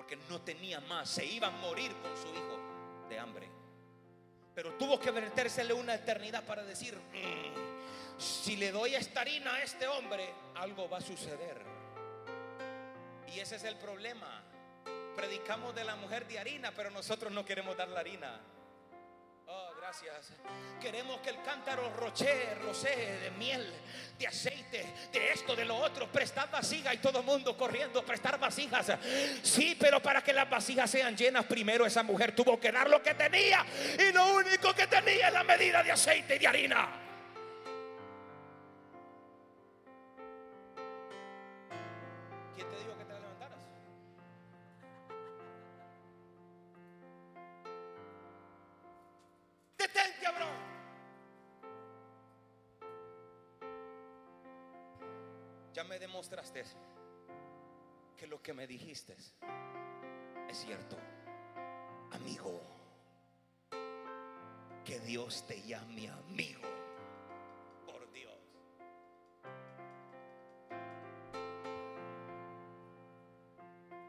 [0.00, 2.58] porque no tenía más, se iba a morir con su hijo
[3.10, 3.46] de hambre.
[4.54, 9.62] Pero tuvo que vertérsele una eternidad para decir, "Mm, si le doy esta harina a
[9.62, 11.60] este hombre, algo va a suceder.
[13.34, 14.42] Y ese es el problema.
[15.14, 18.40] Predicamos de la mujer de harina, pero nosotros no queremos dar la harina.
[19.90, 20.30] Gracias.
[20.80, 22.94] Queremos que el cántaro roche, rocé
[23.24, 23.74] de miel,
[24.20, 26.06] de aceite, de esto, de lo otro.
[26.12, 28.86] Prestar vasijas y todo el mundo corriendo, prestar vasijas.
[29.42, 33.02] Sí, pero para que las vasijas sean llenas, primero esa mujer tuvo que dar lo
[33.02, 33.66] que tenía.
[33.98, 36.99] Y lo único que tenía es la medida de aceite y de harina.
[58.50, 59.14] Que me dijiste
[60.48, 60.96] es cierto.
[62.10, 62.60] Amigo,
[64.84, 66.68] que Dios te llame amigo.
[67.86, 68.34] Por Dios.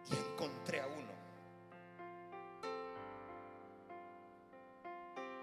[0.10, 1.14] Y encontré a uno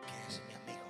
[0.09, 0.89] que es mi amigo.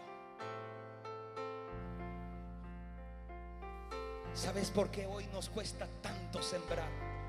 [4.33, 7.28] ¿Sabes por qué hoy nos cuesta tanto sembrar?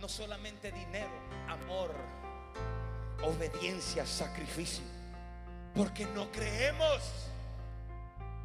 [0.00, 1.10] No solamente dinero,
[1.46, 1.94] amor,
[3.22, 4.82] obediencia, sacrificio.
[5.74, 7.02] Porque no creemos.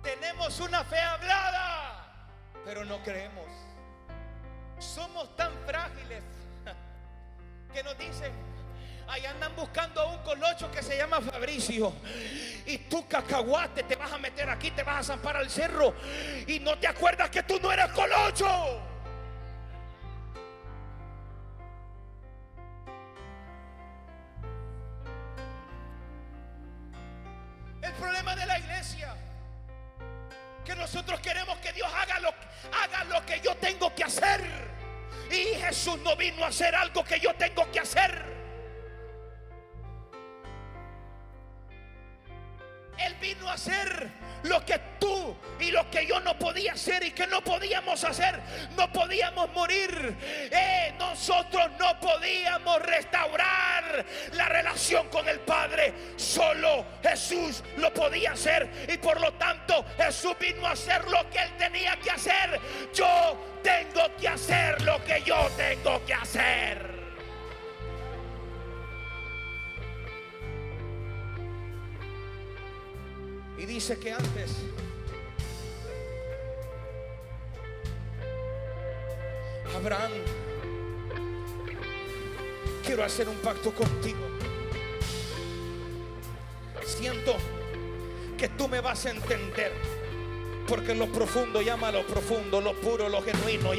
[0.04, 2.30] Tenemos una fe hablada,
[2.66, 3.46] pero no creemos.
[4.80, 6.22] Somos tan frágiles
[7.74, 8.34] que nos dicen,
[9.08, 11.94] ahí andan buscando a un colocho que se llama Fabricio.
[12.66, 15.96] Y tú cacahuate te vas a meter aquí, te vas a zampar al cerro.
[16.48, 18.95] Y no te acuerdas que tú no eres colocho.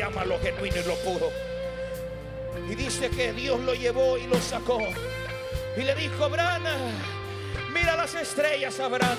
[0.06, 1.32] Llama lo genuino y lo puro.
[2.70, 4.78] Y dice que Dios lo llevó y lo sacó.
[5.76, 6.62] Y le dijo, Abraham,
[7.72, 9.18] mira las estrellas, Abraham.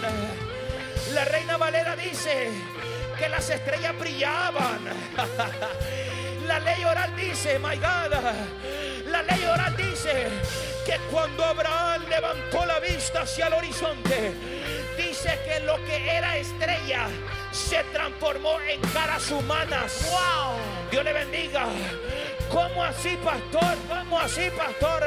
[1.13, 2.49] La reina Valera dice
[3.17, 4.79] que las estrellas brillaban.
[6.47, 8.13] La ley oral dice, my God,
[9.07, 10.29] la ley oral dice
[10.85, 14.33] que cuando Abraham levantó la vista hacia el horizonte,
[14.95, 17.09] dice que lo que era estrella
[17.57, 20.05] se transformó en caras humanas.
[20.09, 20.55] Wow.
[20.91, 21.65] Dios le bendiga.
[22.49, 23.75] ¿Cómo así, pastor?
[23.89, 25.03] ¿Cómo así, pastor?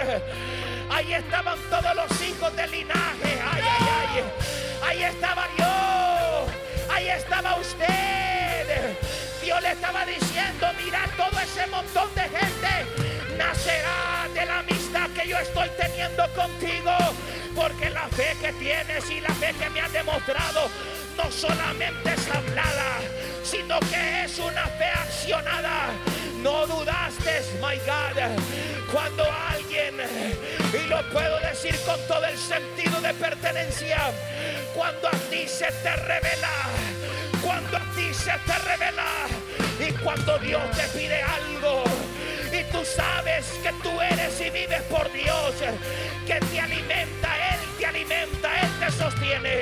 [0.90, 3.40] Ahí estaban todos los hijos del linaje.
[3.52, 4.24] Ay, ay, ay.
[4.86, 6.92] Ahí estaba yo.
[6.92, 8.96] Ahí estaba usted.
[9.42, 14.79] Dios le estaba diciendo, mira todo ese montón de gente nacerá de la amistad
[15.26, 16.92] yo estoy teniendo contigo.
[17.54, 20.70] Porque la fe que tienes y la fe que me has demostrado
[21.16, 23.00] no solamente es hablada,
[23.42, 25.88] sino que es una fe accionada.
[26.42, 28.40] No dudaste, my God,
[28.90, 29.94] cuando alguien,
[30.72, 33.98] y lo puedo decir con todo el sentido de pertenencia,
[34.74, 36.68] cuando a ti se te revela,
[37.42, 39.26] cuando a ti se te revela,
[39.80, 41.84] y cuando Dios te pide algo,
[42.72, 45.54] tú sabes que tú eres y vives por Dios,
[46.26, 49.56] que te alimenta, Él te alimenta, Él te sostiene.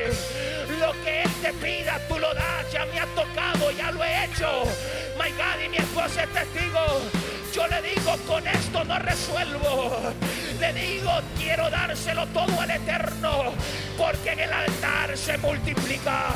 [0.78, 4.24] Lo que Él te pida, tú lo das, ya me ha tocado, ya lo he
[4.24, 4.64] hecho.
[5.18, 7.02] My God, y mi esposa es testigo.
[7.54, 10.12] Yo le digo, con esto no resuelvo.
[10.60, 13.52] Le digo, quiero dárselo todo al Eterno,
[13.96, 16.34] porque en el altar se multiplica.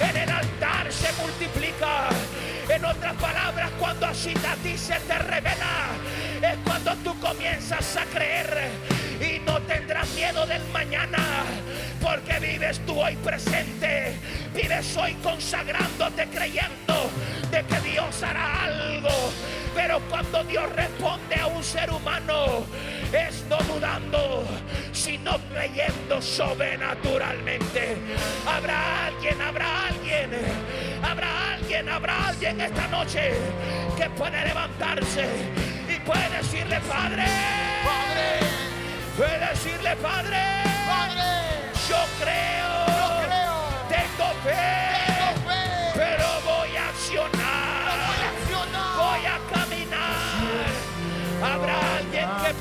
[0.00, 2.08] En el altar se multiplica.
[2.68, 5.90] En otras palabras, cuando así a ti se te revela,
[6.42, 8.68] es cuando tú comienzas a creer
[9.20, 11.44] y no tendrás miedo del mañana,
[12.02, 14.16] porque vives tú hoy presente,
[14.52, 17.10] vives hoy consagrándote, creyendo
[17.50, 19.32] de que Dios hará algo.
[19.74, 22.66] Pero cuando Dios responde a un ser humano,
[23.16, 24.44] es no dudando,
[24.92, 27.96] sino creyendo sobrenaturalmente.
[28.46, 30.30] Habrá alguien, habrá alguien,
[31.02, 33.32] habrá alguien, habrá alguien esta noche
[33.96, 35.26] que puede levantarse
[35.88, 37.24] y puede decirle, Padre,
[37.84, 38.40] Padre,
[39.16, 40.38] puede decirle, Padre,
[40.86, 41.22] Padre,
[41.88, 42.45] yo creo,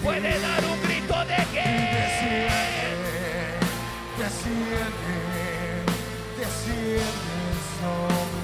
[0.05, 1.65] puede dar un grito de que
[4.17, 5.17] Desciende,
[6.37, 7.37] desciende
[7.79, 8.34] sobre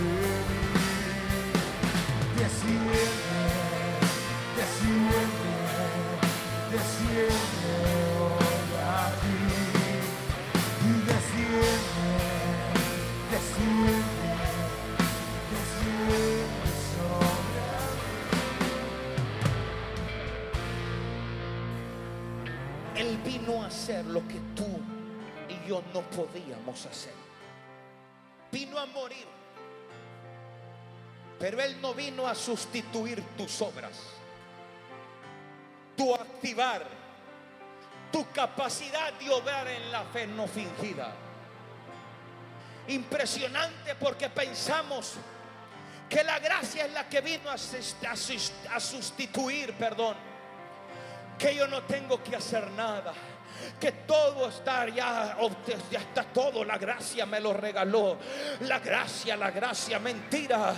[23.82, 24.68] hacer lo que tú
[25.50, 27.14] y yo no podíamos hacer.
[28.52, 29.26] Vino a morir.
[31.40, 33.98] Pero Él no vino a sustituir tus obras.
[35.98, 36.86] Tu activar.
[38.12, 41.16] Tu capacidad de obrar en la fe no fingida.
[42.88, 45.14] Impresionante porque pensamos
[46.08, 50.16] que la gracia es la que vino a, a sustituir, perdón,
[51.40, 53.14] que yo no tengo que hacer nada.
[53.80, 55.38] Que todo está ya,
[55.90, 58.18] ya está todo, la gracia me lo regaló.
[58.62, 60.74] La gracia, la gracia, mentira.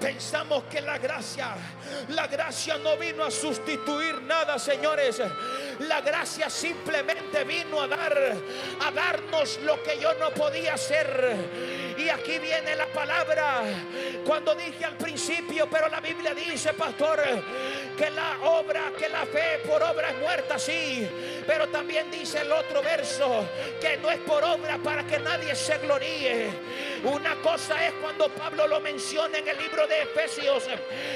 [0.00, 1.54] Pensamos que la gracia,
[2.08, 5.22] la gracia no vino a sustituir nada, señores.
[5.80, 8.36] La gracia simplemente vino a dar,
[8.84, 11.93] a darnos lo que yo no podía hacer.
[11.96, 13.62] Y aquí viene la palabra.
[14.24, 17.20] Cuando dije al principio, pero la Biblia dice, pastor,
[17.96, 21.08] que la obra, que la fe por obra es muerta, sí.
[21.46, 23.46] Pero también dice el otro verso,
[23.80, 26.50] que no es por obra para que nadie se gloríe.
[27.04, 30.64] Una cosa es cuando Pablo lo menciona en el libro de Efesios.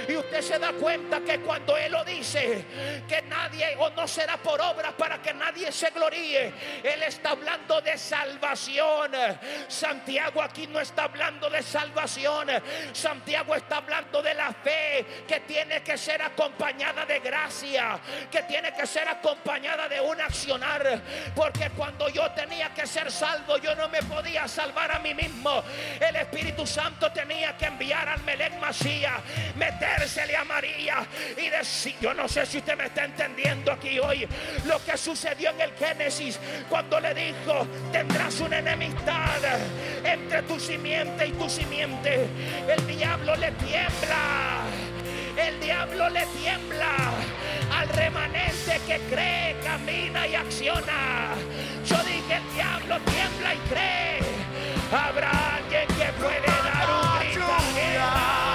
[0.06, 2.64] Y usted se da cuenta que cuando él lo dice,
[3.08, 6.52] que nadie o no será por obra para que nadie se gloríe.
[6.82, 9.12] Él está hablando de salvación.
[9.66, 12.48] Santiago aquí no está hablando de salvación.
[12.92, 17.98] Santiago está hablando de la fe que tiene que ser acompañada de gracia,
[18.30, 21.00] que tiene que ser acompañada de un accionar.
[21.34, 25.62] Porque cuando yo tenía que ser salvo, yo no me podía salvar a mí mismo.
[26.00, 29.20] El Espíritu Santo tenía que enviar al Melech Masía,
[29.56, 34.28] metérsele a María y decir, yo no sé si usted me está entendiendo aquí hoy,
[34.64, 36.38] lo que sucedió en el Génesis
[36.68, 39.42] cuando le dijo, tendrás una enemistad
[40.04, 42.26] entre tu simiente y tu simiente.
[42.68, 44.62] El diablo le tiembla.
[45.36, 46.94] El diablo le tiembla
[47.72, 51.34] al remanente que cree, camina y acciona.
[51.86, 54.18] Yo dije, el diablo tiembla y cree.
[54.92, 58.47] Habrá alguien que puede dar un grito.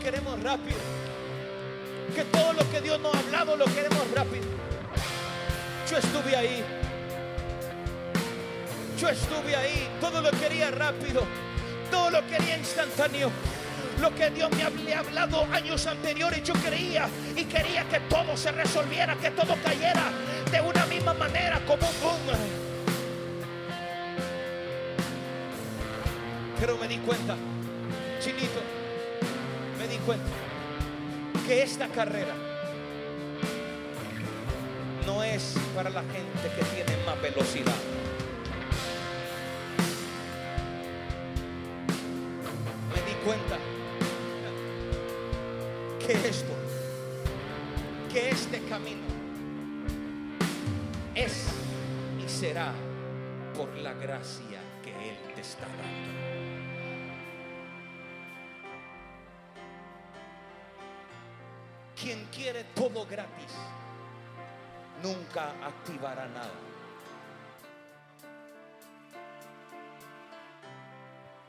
[0.00, 0.78] Queremos rápido.
[2.14, 4.44] Que todo lo que Dios nos ha hablado lo queremos rápido.
[5.88, 6.64] Yo estuve ahí.
[8.98, 9.88] Yo estuve ahí.
[10.00, 11.22] Todo lo quería rápido.
[11.90, 13.30] Todo lo quería instantáneo.
[14.00, 18.50] Lo que Dios me había hablado años anteriores, yo creía y quería que todo se
[18.50, 20.10] resolviera, que todo cayera
[20.50, 22.38] de una misma manera, como un boom.
[26.58, 27.36] Pero me di cuenta,
[28.20, 28.60] chinito,
[30.00, 30.26] cuenta
[31.46, 32.34] que esta carrera
[35.06, 37.74] no es para la gente que tiene más velocidad.
[42.94, 43.58] Me di cuenta
[46.06, 46.54] que esto,
[48.12, 49.06] que este camino
[51.14, 51.46] es
[52.24, 52.72] y será
[53.56, 56.39] por la gracia que Él te está dando.
[62.00, 63.52] Quien quiere todo gratis,
[65.02, 66.50] nunca activará nada.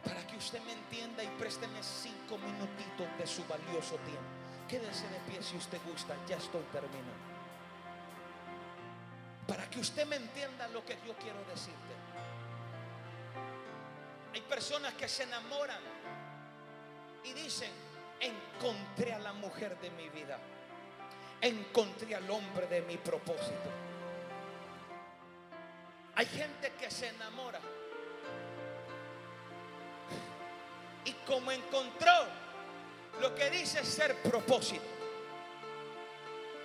[0.03, 4.41] Para que usted me entienda y présteme cinco minutitos de su valioso tiempo.
[4.67, 7.31] Quédese de pie si usted gusta, ya estoy terminando.
[9.47, 11.93] Para que usted me entienda lo que yo quiero decirte.
[14.33, 15.79] Hay personas que se enamoran
[17.23, 17.71] y dicen,
[18.21, 20.37] encontré a la mujer de mi vida.
[21.41, 23.69] Encontré al hombre de mi propósito.
[26.15, 27.59] Hay gente que se enamora.
[31.05, 32.11] Y como encontró
[33.19, 34.83] lo que dice ser propósito,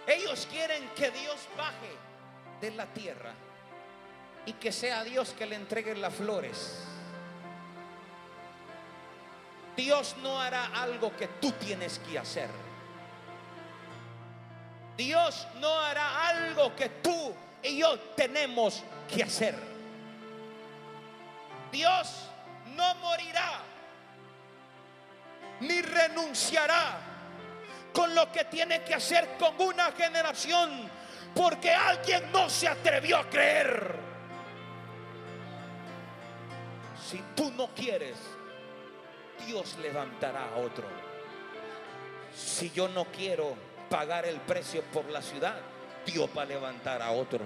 [0.06, 1.96] ellos quieren que Dios baje
[2.60, 3.32] de la tierra
[4.44, 6.95] y que sea Dios que le entregue las flores.
[9.76, 12.48] Dios no hará algo que tú tienes que hacer.
[14.96, 18.82] Dios no hará algo que tú y yo tenemos
[19.12, 19.54] que hacer.
[21.70, 22.30] Dios
[22.74, 23.60] no morirá
[25.60, 26.98] ni renunciará
[27.92, 30.90] con lo que tiene que hacer con una generación
[31.34, 33.96] porque alguien no se atrevió a creer.
[37.10, 38.16] Si tú no quieres,
[39.44, 40.86] Dios levantará a otro.
[42.34, 43.54] Si yo no quiero
[43.88, 45.56] pagar el precio por la ciudad,
[46.04, 47.44] Dios va a levantar a otro.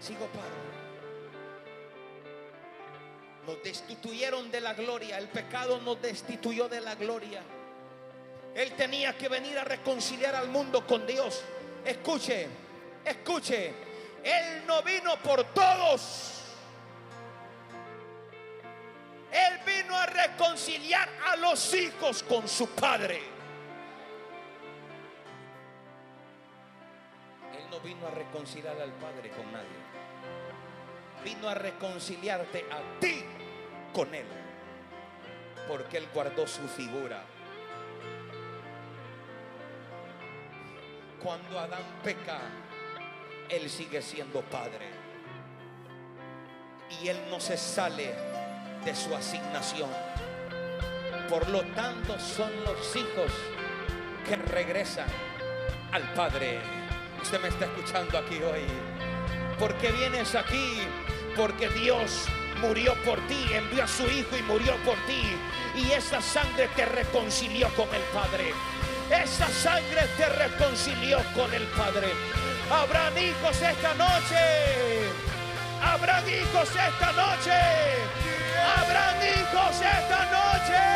[0.00, 0.70] Sigo paro.
[3.46, 5.18] Nos destituyeron de la gloria.
[5.18, 7.42] El pecado nos destituyó de la gloria.
[8.54, 11.42] Él tenía que venir a reconciliar al mundo con Dios.
[11.84, 12.48] Escuche,
[13.04, 13.72] escuche.
[14.22, 16.40] Él no vino por todos.
[19.32, 23.22] Él vino a reconciliar a los hijos con su padre.
[27.56, 29.68] Él no vino a reconciliar al padre con nadie.
[31.24, 33.24] Vino a reconciliarte a ti
[33.92, 34.26] con él.
[35.68, 37.22] Porque él guardó su figura.
[41.22, 42.40] Cuando Adán peca,
[43.50, 44.88] él sigue siendo padre.
[47.02, 48.14] Y él no se sale
[48.84, 49.90] de su asignación.
[51.28, 53.32] Por lo tanto, son los hijos
[54.26, 55.06] que regresan
[55.92, 56.60] al Padre.
[57.22, 58.64] Usted me está escuchando aquí hoy.
[59.58, 60.80] ¿Por qué vienes aquí?
[61.36, 62.26] Porque Dios
[62.60, 65.22] murió por ti, envió a su Hijo y murió por ti.
[65.76, 68.52] Y esa sangre te reconcilió con el Padre.
[69.10, 72.08] Esa sangre te reconcilió con el Padre.
[72.70, 75.10] Habrán hijos esta noche.
[75.82, 77.58] Habrán hijos esta noche.
[78.76, 80.89] Habrán hijos esta noche.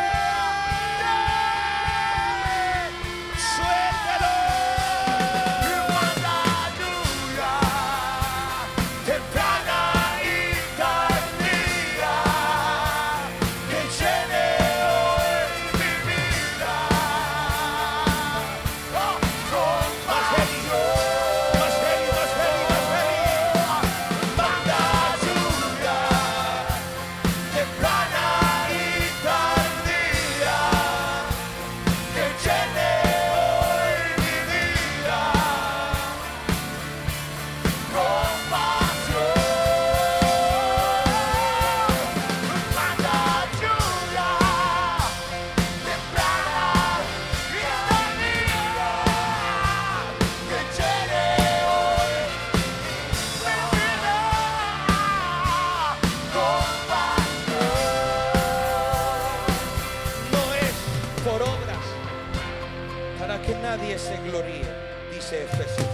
[63.84, 64.64] Nadie se gloríe,
[65.12, 65.86] dice Efesios.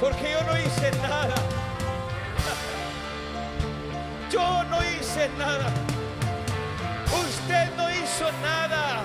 [0.00, 1.34] Porque yo no hice nada.
[4.30, 5.70] Yo no hice nada.
[7.12, 9.02] Usted no hizo nada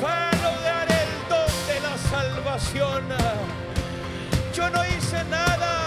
[0.00, 3.04] para lograr el don de la salvación.
[4.54, 5.79] Yo no hice nada.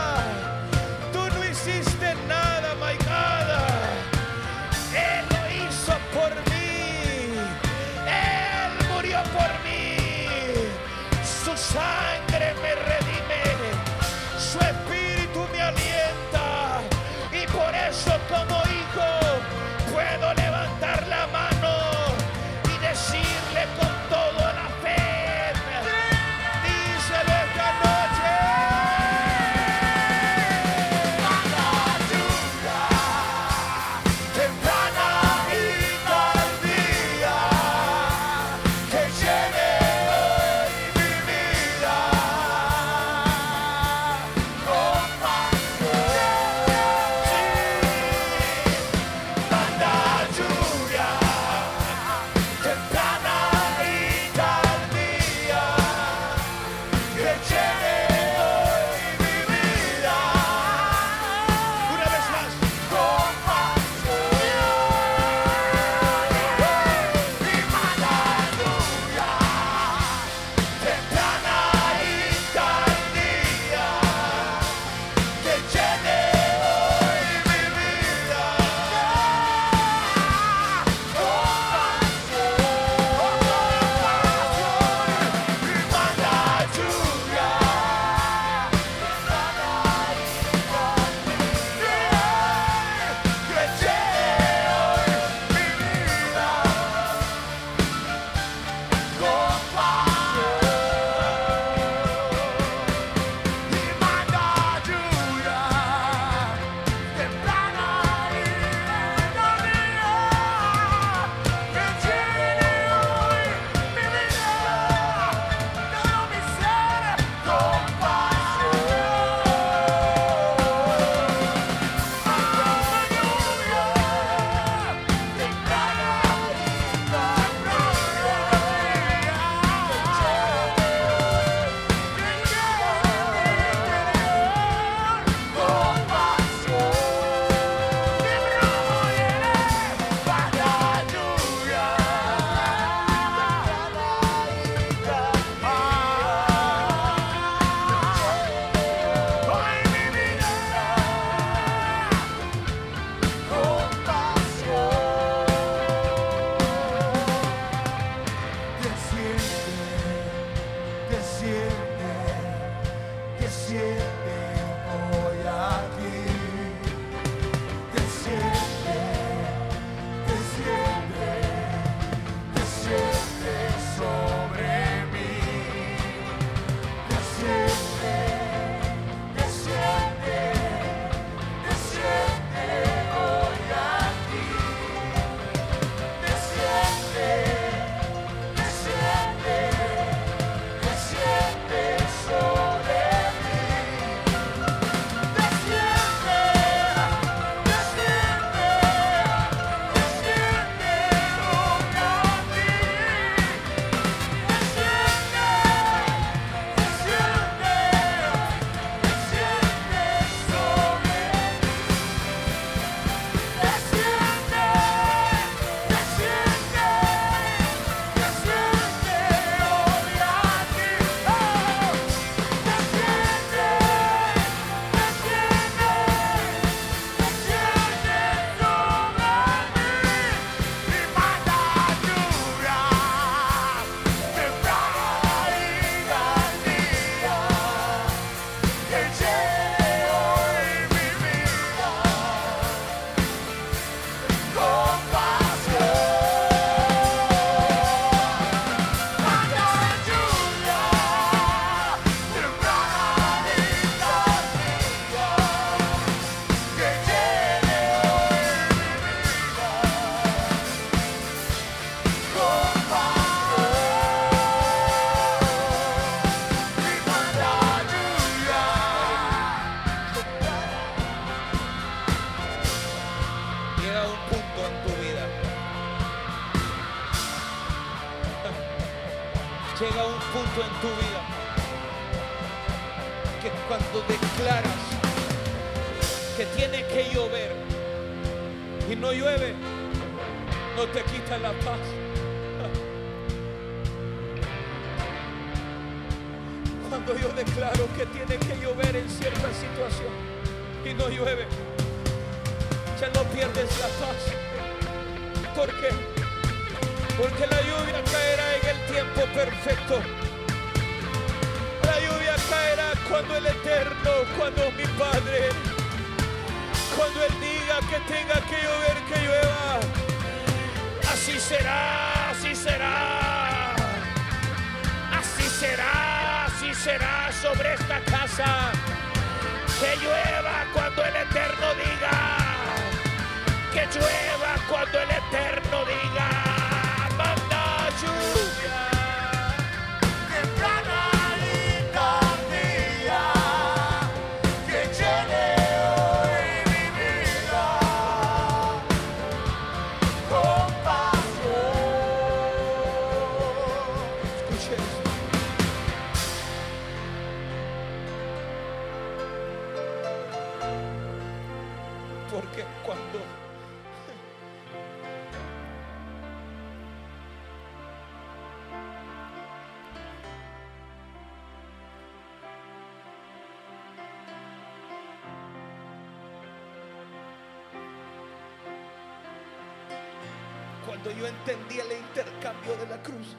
[381.03, 383.35] Cuando yo entendí el intercambio de la cruz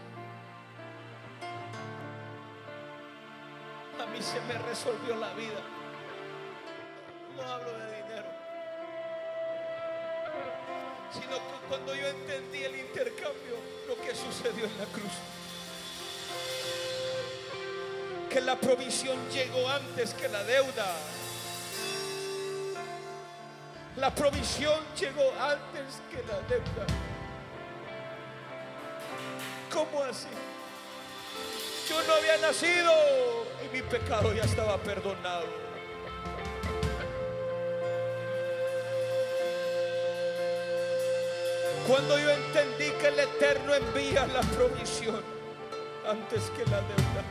[4.02, 5.60] a mí se me resolvió la vida.
[7.36, 8.26] No hablo de dinero,
[11.10, 13.56] sino que cuando yo entendí el intercambio,
[13.88, 15.12] lo que sucedió en la cruz.
[18.28, 20.96] Que la provisión llegó antes que la deuda.
[23.96, 27.13] La provisión llegó antes que la deuda.
[29.94, 30.26] ¿Cómo así?
[31.88, 32.92] Yo no había nacido
[33.64, 35.46] y mi pecado ya estaba perdonado.
[41.86, 45.22] Cuando yo entendí que el Eterno envía la provisión
[46.08, 47.22] antes que la deuda,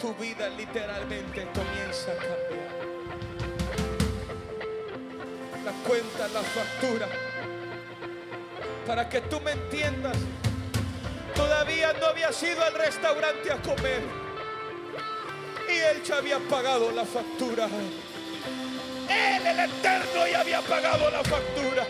[0.00, 2.72] tu vida literalmente comienza a cambiar.
[5.64, 7.08] La cuenta, la factura,
[8.86, 10.16] para que tú me entiendas,
[11.34, 14.02] todavía no había ido al restaurante a comer
[15.68, 17.66] y él ya había pagado la factura.
[19.08, 21.86] Él, el eterno, ya había pagado la factura.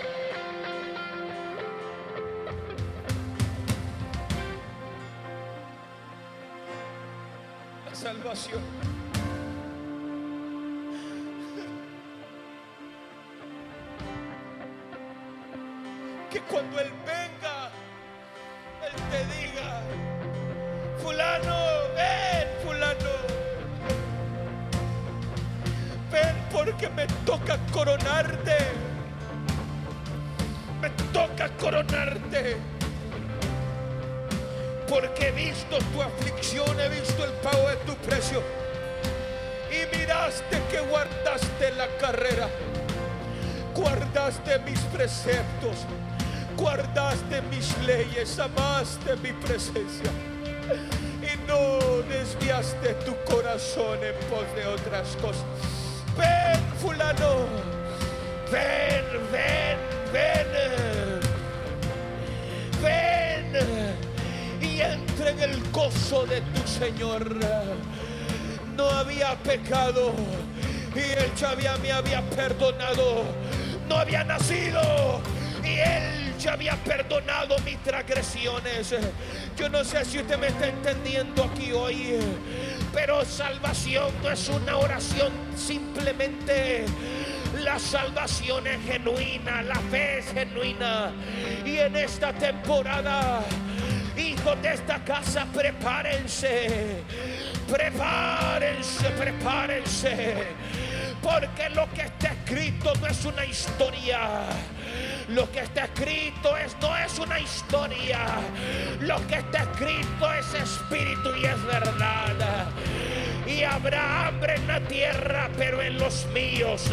[7.88, 8.81] La salvación.
[49.12, 50.10] Amaste mi presencia.
[51.20, 51.78] Y no
[52.08, 55.44] desviaste tu corazón en pos de otras cosas.
[56.16, 57.46] Ven, fulano.
[58.50, 59.78] Ven, ven,
[60.12, 61.20] ven.
[62.82, 63.96] Ven
[64.60, 67.36] y entra en el gozo de tu Señor.
[68.76, 70.14] No había pecado
[70.94, 73.24] y ya había, me había perdonado.
[73.88, 75.20] No había nacido
[76.48, 78.94] había perdonado mis transgresiones.
[79.56, 82.18] Yo no sé si usted me está entendiendo aquí hoy,
[82.92, 86.86] pero salvación no es una oración simplemente.
[87.60, 91.12] La salvación es genuina, la fe es genuina.
[91.64, 93.42] Y en esta temporada,
[94.16, 97.02] hijos de esta casa, prepárense,
[97.70, 100.46] prepárense, prepárense.
[101.22, 104.18] Porque lo que está escrito no es una historia.
[105.28, 108.26] Lo que está escrito es, no es una historia.
[109.00, 112.66] Lo que está escrito es espíritu y es verdad.
[113.46, 116.90] Y habrá hambre en la tierra, pero en los míos.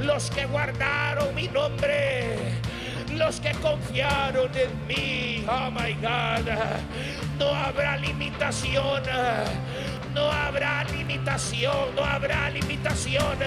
[0.00, 2.60] Los que guardaron mi nombre
[3.16, 5.44] los que confiaron en mí.
[5.48, 6.48] Oh my God.
[7.38, 9.02] No habrá limitación.
[10.14, 13.38] No habrá limitación, no habrá limitación.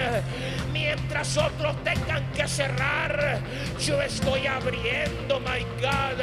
[0.72, 3.40] Mientras otros tengan que cerrar,
[3.80, 6.22] yo estoy abriendo, my God.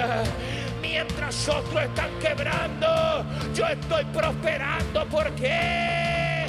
[0.81, 3.25] Mientras otros están quebrando,
[3.55, 5.05] yo estoy prosperando.
[5.05, 6.45] ¿Por qué?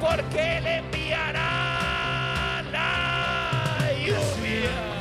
[0.00, 4.97] Porque Él enviará la lluvia.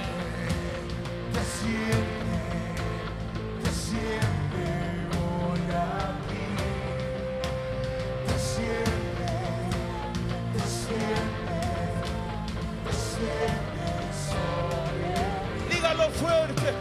[16.19, 16.73] Fuerte.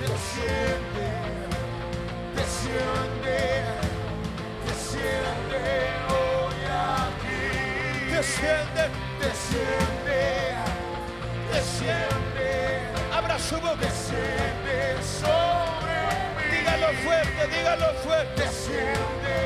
[0.00, 1.06] Desciende,
[2.36, 3.38] desciende,
[4.66, 5.62] desciende
[6.10, 6.60] hoy
[7.06, 8.10] aquí.
[8.10, 8.84] Desciende,
[9.20, 10.20] Desciende,
[11.52, 12.50] desciende.
[13.16, 13.76] abra su boca.
[13.76, 15.96] Desciende sobre
[16.36, 16.56] mí.
[16.58, 18.42] Dígalo fuerte, dígalo fuerte.
[18.42, 19.36] Desciende,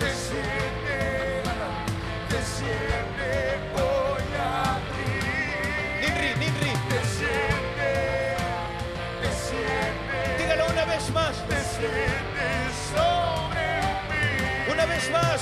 [0.00, 0.98] desciende,
[2.30, 3.30] desciende
[10.96, 11.36] vez más.
[11.48, 12.48] desciende
[12.94, 13.66] sobre
[14.08, 14.72] mí.
[14.72, 15.40] Una vez más.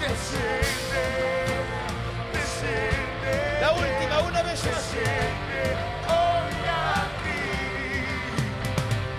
[0.00, 1.04] Desciende,
[2.32, 3.60] desciende.
[3.60, 4.92] La última, una vez más.
[4.94, 5.76] Desciende
[6.08, 6.56] hoy
[6.96, 7.42] aquí.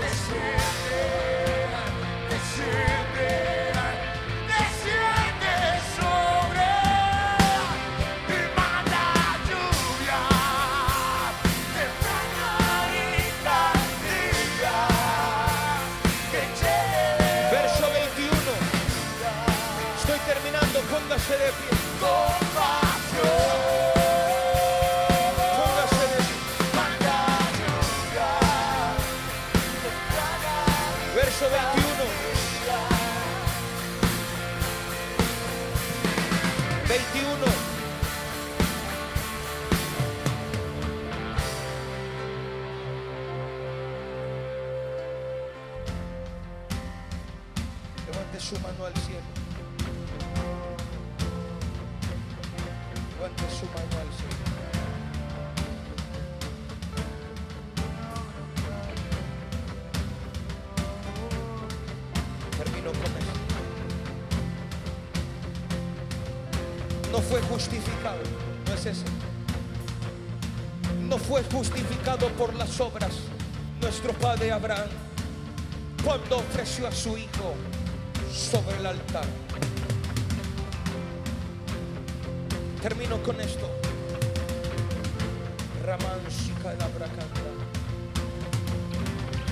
[0.02, 0.56] Desciende,
[2.30, 2.87] desciende, desciende
[72.80, 73.12] obras
[73.82, 74.90] nuestro padre Abraham
[76.04, 77.56] cuando ofreció a su hijo
[78.34, 79.26] sobre el altar.
[82.82, 83.70] Termino con esto.
[85.86, 86.18] Ramán.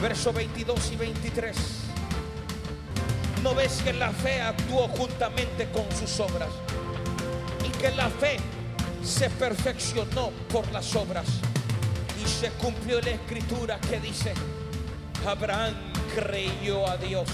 [0.02, 1.56] Verso 22 y 23.
[3.42, 6.50] ¿No ves que la fe actuó juntamente con sus obras?
[7.66, 8.38] Y que la fe
[9.04, 11.26] se perfeccionó por las obras.
[12.26, 14.34] Y se cumplió la escritura que dice,
[15.28, 15.76] Abraham
[16.16, 17.28] creyó a Dios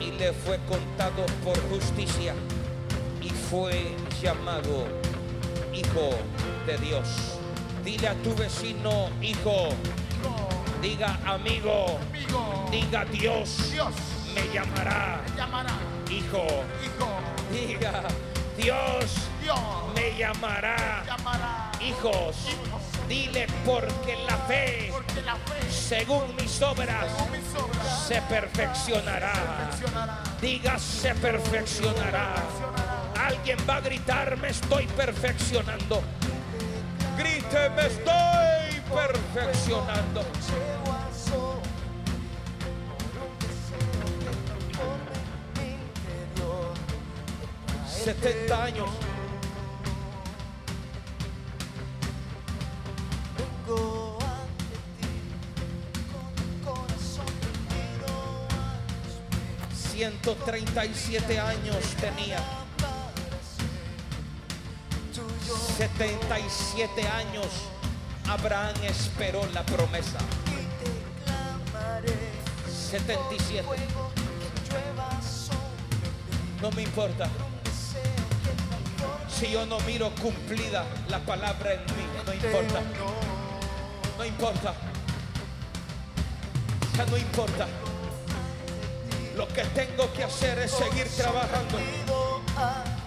[0.00, 2.34] y le fue contado por justicia
[3.22, 4.86] y fue llamado
[5.72, 6.10] hijo
[6.66, 7.08] de Dios.
[7.84, 9.68] Dile a tu vecino, hijo,
[10.82, 13.94] diga amigo, Amigo, diga Dios, Dios
[14.34, 15.78] me llamará llamará
[16.10, 16.46] hijo.
[16.82, 17.08] hijo.
[17.52, 18.02] Diga
[18.56, 19.58] Dios Dios
[19.94, 22.36] me llamará llamará hijos.
[23.08, 29.32] Dile porque la fe, porque la fe según mis obras, mis obras se perfeccionará.
[29.32, 30.22] perfeccionará.
[30.40, 32.34] Diga se perfeccionará.
[33.18, 36.02] Alguien va a gritar, me estoy perfeccionando.
[37.16, 40.22] Grite, me estoy perfeccionando.
[40.22, 41.14] Llego al
[60.24, 62.38] 137 años tenía.
[65.76, 67.46] 77 años.
[68.26, 70.16] Abraham esperó la promesa.
[70.46, 70.90] Y te
[71.24, 72.14] clamaré
[72.66, 73.64] 77.
[73.64, 76.60] fuego que llueva sobre mí.
[76.62, 77.28] No me importa.
[79.28, 82.82] Si yo no miro cumplida la palabra en mí, no importa.
[84.16, 84.74] No importa.
[86.96, 87.68] Ya no importa.
[89.36, 91.78] Lo que tengo que hacer es seguir trabajando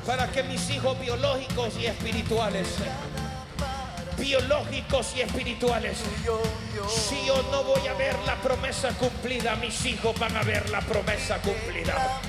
[0.05, 2.67] para que mis hijos biológicos y espirituales
[4.17, 5.97] biológicos y espirituales.
[6.89, 10.81] Si yo no voy a ver la promesa cumplida, mis hijos van a ver la
[10.81, 12.19] promesa cumplida.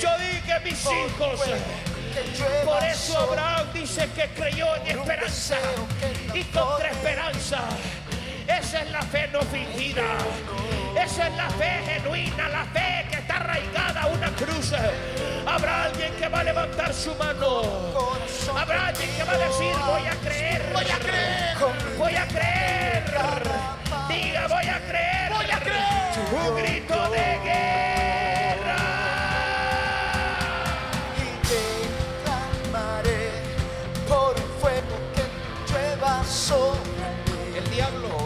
[0.00, 1.40] Yo dije mis hijos.
[2.64, 5.56] Por eso Abraham dice que creyó en esperanza
[6.34, 7.60] y contra esperanza.
[8.46, 10.04] Esa es la fe no fingida.
[10.94, 14.72] Esa es la fe genuina, la fe que arraigada a una cruz.
[15.46, 17.62] Habrá alguien que va a levantar su mano.
[18.56, 20.62] Habrá alguien que va a decir voy a creer.
[20.72, 21.56] Voy a creer.
[21.98, 23.04] Voy a creer.
[24.08, 25.32] Diga voy a creer.
[25.32, 25.82] Voy a creer.
[26.32, 28.76] Un grito de guerra.
[31.18, 31.62] y te
[32.24, 33.30] clamaré
[34.08, 36.80] por un fuego que llueva sobre
[37.58, 38.22] El diablo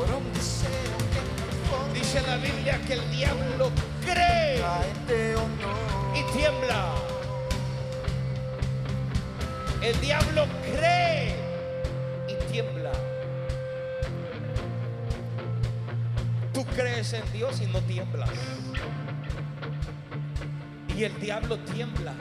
[1.93, 3.71] dice la Biblia que el diablo
[6.15, 6.95] y tiembla.
[9.83, 11.37] El diablo cree
[12.29, 12.93] y tiembla.
[16.53, 18.31] Tú crees en Dios y no tiemblas.
[20.97, 22.15] Y el diablo tiembla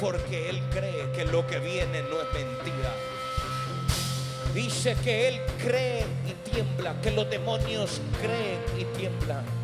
[0.00, 2.92] porque él cree que lo que viene no es mentira.
[4.54, 9.59] Dice que él cree y tiembla, que los demonios creen y tiemblan.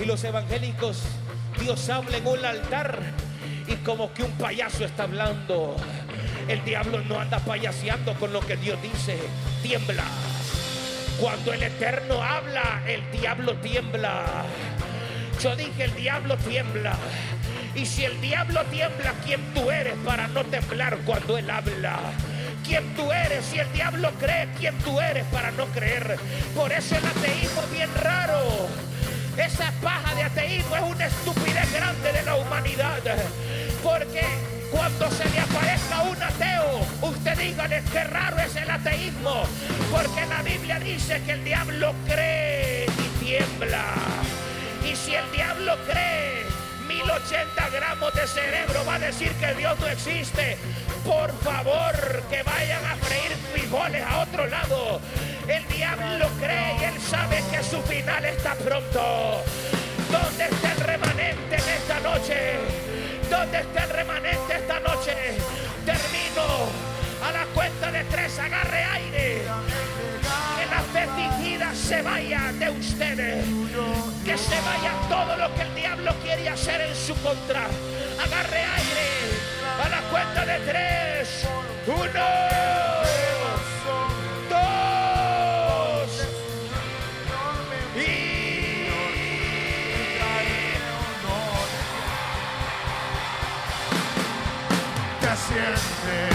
[0.00, 1.02] Y los evangélicos,
[1.60, 2.98] Dios habla en un altar
[3.66, 5.76] y como que un payaso está hablando.
[6.48, 9.18] El diablo no anda payaseando con lo que Dios dice,
[9.62, 10.04] tiembla.
[11.20, 14.24] Cuando el Eterno habla, el diablo tiembla.
[15.42, 16.96] Yo dije, el diablo tiembla.
[17.74, 21.98] Y si el diablo tiembla, ¿quién tú eres para no temblar cuando él habla?
[22.66, 23.44] ¿Quién tú eres?
[23.44, 26.18] Si el diablo cree, ¿quién tú eres para no creer?
[26.56, 28.89] Por eso el ateísmo es bien raro.
[29.36, 32.98] Esa paja de ateísmo es una estupidez grande de la humanidad.
[33.82, 34.22] Porque
[34.70, 39.44] cuando se le aparezca un ateo, usted dígale qué raro es el ateísmo.
[39.90, 43.84] Porque la Biblia dice que el diablo cree y tiembla.
[44.84, 46.44] Y si el diablo cree,
[46.88, 50.58] 1080 gramos de cerebro va a decir que Dios no existe.
[51.04, 55.00] Por favor, que vayan a freír frijoles a otro lado.
[55.50, 59.42] El diablo cree y él sabe que su final está pronto.
[60.08, 62.36] ¿Dónde está el remanente en esta noche?
[63.28, 65.12] ¿Dónde está el remanente esta noche?
[65.84, 66.70] Termino
[67.26, 69.42] a la cuenta de tres, agarre aire.
[70.56, 73.44] Que la fe fingida se vaya de ustedes.
[74.24, 77.66] Que se vaya todo lo que el diablo quiere hacer en su contra.
[78.24, 79.08] Agarre aire.
[79.84, 81.44] A la cuenta de tres.
[81.88, 82.59] Uno.
[95.48, 96.29] Y...